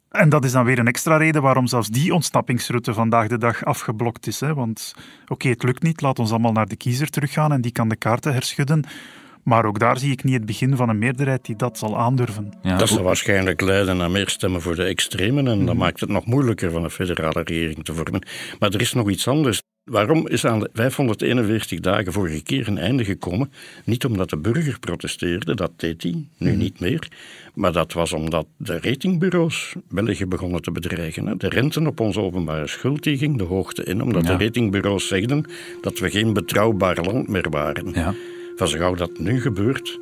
En 0.09 0.29
dat 0.29 0.45
is 0.45 0.51
dan 0.51 0.65
weer 0.65 0.79
een 0.79 0.87
extra 0.87 1.17
reden 1.17 1.41
waarom 1.41 1.67
zelfs 1.67 1.89
die 1.89 2.13
ontsnappingsroute 2.13 2.93
vandaag 2.93 3.27
de 3.27 3.37
dag 3.37 3.65
afgeblokt 3.65 4.27
is. 4.27 4.39
Hè? 4.39 4.53
Want 4.53 4.95
oké, 5.27 5.49
het 5.49 5.63
lukt 5.63 5.83
niet, 5.83 6.01
laat 6.01 6.19
ons 6.19 6.29
allemaal 6.29 6.51
naar 6.51 6.67
de 6.67 6.75
kiezer 6.75 7.09
teruggaan 7.09 7.51
en 7.51 7.61
die 7.61 7.71
kan 7.71 7.89
de 7.89 7.95
kaarten 7.95 8.33
herschudden. 8.33 8.83
Maar 9.43 9.65
ook 9.65 9.79
daar 9.79 9.97
zie 9.97 10.11
ik 10.11 10.23
niet 10.23 10.33
het 10.33 10.45
begin 10.45 10.75
van 10.75 10.89
een 10.89 10.97
meerderheid 10.97 11.45
die 11.45 11.55
dat 11.55 11.77
zal 11.77 11.97
aandurven. 11.97 12.53
Dat 12.61 12.89
zal 12.89 13.03
waarschijnlijk 13.03 13.61
leiden 13.61 13.97
naar 13.97 14.11
meer 14.11 14.29
stemmen 14.29 14.61
voor 14.61 14.75
de 14.75 14.83
extremen. 14.83 15.47
En 15.47 15.57
dat 15.57 15.75
mhm. 15.75 15.77
maakt 15.77 15.99
het 15.99 16.09
nog 16.09 16.25
moeilijker 16.25 16.71
van 16.71 16.83
een 16.83 16.89
federale 16.89 17.43
regering 17.43 17.85
te 17.85 17.93
vormen. 17.93 18.21
Maar 18.59 18.73
er 18.73 18.81
is 18.81 18.93
nog 18.93 19.09
iets 19.09 19.27
anders. 19.27 19.61
Waarom 19.83 20.27
is 20.27 20.45
aan 20.45 20.59
de 20.59 20.69
541 20.73 21.79
dagen 21.79 22.13
vorige 22.13 22.43
keer 22.43 22.67
een 22.67 22.77
einde 22.77 23.05
gekomen? 23.05 23.51
Niet 23.85 24.05
omdat 24.05 24.29
de 24.29 24.37
burger 24.37 24.79
protesteerde, 24.79 25.55
dat 25.55 25.71
deed 25.75 26.03
hij, 26.03 26.27
nu 26.37 26.55
niet 26.55 26.79
meer. 26.79 27.07
Maar 27.53 27.71
dat 27.71 27.93
was 27.93 28.13
omdat 28.13 28.47
de 28.57 28.79
ratingbureaus 28.81 29.75
België 29.89 30.25
begonnen 30.25 30.61
te 30.61 30.71
bedreigen. 30.71 31.37
De 31.37 31.49
renten 31.49 31.87
op 31.87 31.99
onze 31.99 32.19
openbare 32.19 32.67
schuld 32.67 33.03
die 33.03 33.17
ging 33.17 33.37
de 33.37 33.43
hoogte 33.43 33.83
in, 33.83 34.01
omdat 34.01 34.27
Ja. 34.27 34.35
de 34.35 34.43
ratingbureaus 34.43 35.07
zegden 35.07 35.45
dat 35.81 35.99
we 35.99 36.09
geen 36.09 36.33
betrouwbaar 36.33 36.97
land 37.01 37.27
meer 37.27 37.49
waren. 37.49 37.91
Ja. 37.93 38.13
Van 38.59 38.67
zo 38.67 38.77
gauw 38.77 38.95
dat 38.95 39.17
nu 39.17 39.41
gebeurt, 39.41 39.99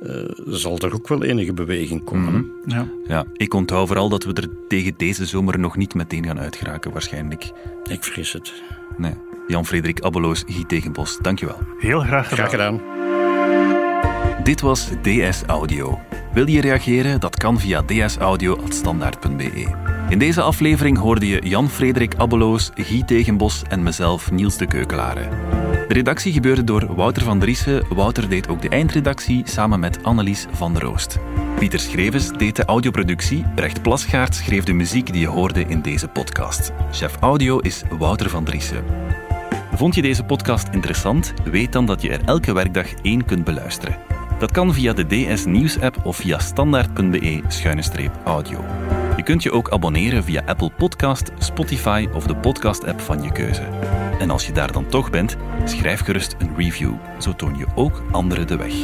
eh, 0.00 0.14
zal 0.46 0.78
er 0.78 0.94
ook 0.94 1.08
wel 1.08 1.22
enige 1.22 1.52
beweging 1.52 2.04
komen. 2.04 2.50
Ja. 2.66 2.88
Ja, 3.06 3.24
ik 3.32 3.54
onthoud 3.54 3.86
vooral 3.86 4.08
dat 4.08 4.24
we 4.24 4.32
er 4.32 4.48
tegen 4.68 4.94
deze 4.96 5.26
zomer 5.26 5.58
nog 5.58 5.76
niet 5.76 5.94
meteen 5.94 6.24
gaan 6.24 6.38
uitgeraken, 6.38 6.92
waarschijnlijk. 6.92 7.52
Ik 7.90 8.04
vrees 8.04 8.32
het. 8.32 8.62
Nee. 8.96 9.12
Jan-Frederik 9.46 10.00
Abbeloos, 10.00 10.44
Guy 10.46 10.64
Tegenbos, 10.64 11.18
dankjewel. 11.22 11.58
Heel 11.78 12.00
graag 12.00 12.28
gedaan. 12.28 12.48
Graag 12.48 12.50
gedaan. 12.50 14.44
Dit 14.44 14.60
was 14.60 14.88
DS 15.02 15.42
Audio. 15.46 15.98
Wil 16.32 16.48
je 16.48 16.60
reageren? 16.60 17.20
Dat 17.20 17.36
kan 17.36 17.60
via 17.60 17.82
dsaudio.standaard.be. 17.82 19.74
In 20.08 20.18
deze 20.18 20.42
aflevering 20.42 20.98
hoorde 20.98 21.26
je 21.26 21.48
Jan-Frederik 21.48 22.14
Abbeloos, 22.14 22.70
Guy 22.74 23.02
Tegenbos 23.02 23.62
en 23.68 23.82
mezelf, 23.82 24.30
Niels 24.30 24.56
de 24.56 24.66
Keukelare. 24.66 25.28
De 25.88 25.94
redactie 25.94 26.32
gebeurde 26.32 26.64
door 26.64 26.94
Wouter 26.94 27.22
van 27.22 27.38
Driessen. 27.38 27.94
Wouter 27.94 28.28
deed 28.28 28.48
ook 28.48 28.62
de 28.62 28.68
eindredactie 28.68 29.48
samen 29.48 29.80
met 29.80 30.04
Annelies 30.04 30.46
van 30.52 30.72
der 30.72 30.82
Roost. 30.82 31.18
Pieter 31.58 31.80
Schrevens 31.80 32.30
deed 32.30 32.56
de 32.56 32.64
audioproductie. 32.64 33.44
Brecht 33.54 33.82
Plasgaard 33.82 34.34
schreef 34.34 34.64
de 34.64 34.72
muziek 34.72 35.12
die 35.12 35.20
je 35.20 35.26
hoorde 35.26 35.64
in 35.64 35.82
deze 35.82 36.08
podcast. 36.08 36.72
Chef 36.92 37.16
audio 37.20 37.58
is 37.58 37.82
Wouter 37.98 38.30
van 38.30 38.44
Driessen. 38.44 38.84
Vond 39.74 39.94
je 39.94 40.02
deze 40.02 40.24
podcast 40.24 40.68
interessant? 40.70 41.34
Weet 41.44 41.72
dan 41.72 41.86
dat 41.86 42.02
je 42.02 42.10
er 42.10 42.24
elke 42.24 42.52
werkdag 42.52 42.94
één 43.02 43.24
kunt 43.24 43.44
beluisteren. 43.44 43.96
Dat 44.38 44.50
kan 44.50 44.74
via 44.74 44.92
de 44.92 45.06
DS 45.06 45.44
Nieuws 45.44 45.80
app 45.80 45.96
of 46.04 46.16
via 46.16 46.38
standaard.be-audio. 46.38 48.64
Je 49.16 49.22
kunt 49.22 49.42
je 49.42 49.52
ook 49.52 49.70
abonneren 49.70 50.24
via 50.24 50.42
Apple 50.46 50.70
Podcast, 50.76 51.30
Spotify 51.38 52.08
of 52.14 52.26
de 52.26 52.36
podcast-app 52.36 53.00
van 53.00 53.22
je 53.22 53.32
keuze. 53.32 53.62
En 54.18 54.30
als 54.30 54.46
je 54.46 54.52
daar 54.52 54.72
dan 54.72 54.86
toch 54.86 55.10
bent, 55.10 55.36
schrijf 55.64 56.00
gerust 56.00 56.36
een 56.38 56.56
review. 56.56 56.92
Zo 57.18 57.34
toon 57.34 57.56
je 57.56 57.66
ook 57.74 58.02
anderen 58.10 58.46
de 58.46 58.56
weg. 58.56 58.74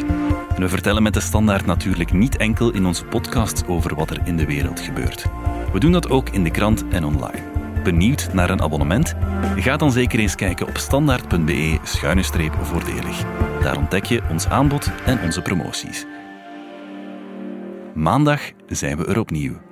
We 0.57 0.69
vertellen 0.69 1.03
met 1.03 1.15
de 1.15 1.21
Standaard 1.21 1.67
natuurlijk 1.67 2.13
niet 2.13 2.37
enkel 2.37 2.73
in 2.73 2.87
onze 2.87 3.05
podcasts 3.05 3.67
over 3.67 3.95
wat 3.95 4.11
er 4.11 4.21
in 4.25 4.37
de 4.37 4.47
wereld 4.47 4.81
gebeurt. 4.81 5.25
We 5.73 5.79
doen 5.79 5.93
dat 5.93 6.11
ook 6.11 6.29
in 6.29 6.45
de 6.45 6.51
krant 6.51 6.85
en 6.89 7.05
online. 7.05 7.43
Benieuwd 7.83 8.33
naar 8.33 8.51
een 8.51 8.63
abonnement? 8.63 9.15
Ga 9.57 9.77
dan 9.77 9.93
zeker 9.93 10.19
eens 10.19 10.35
kijken 10.35 10.67
op 10.67 10.77
standaard.be-voordelig. 10.77 13.25
Daar 13.63 13.77
ontdek 13.77 14.05
je 14.05 14.23
ons 14.31 14.49
aanbod 14.49 14.91
en 15.05 15.23
onze 15.23 15.43
promoties. 15.43 16.07
Maandag 17.95 18.41
zijn 18.67 18.97
we 18.97 19.07
er 19.07 19.19
opnieuw. 19.19 19.72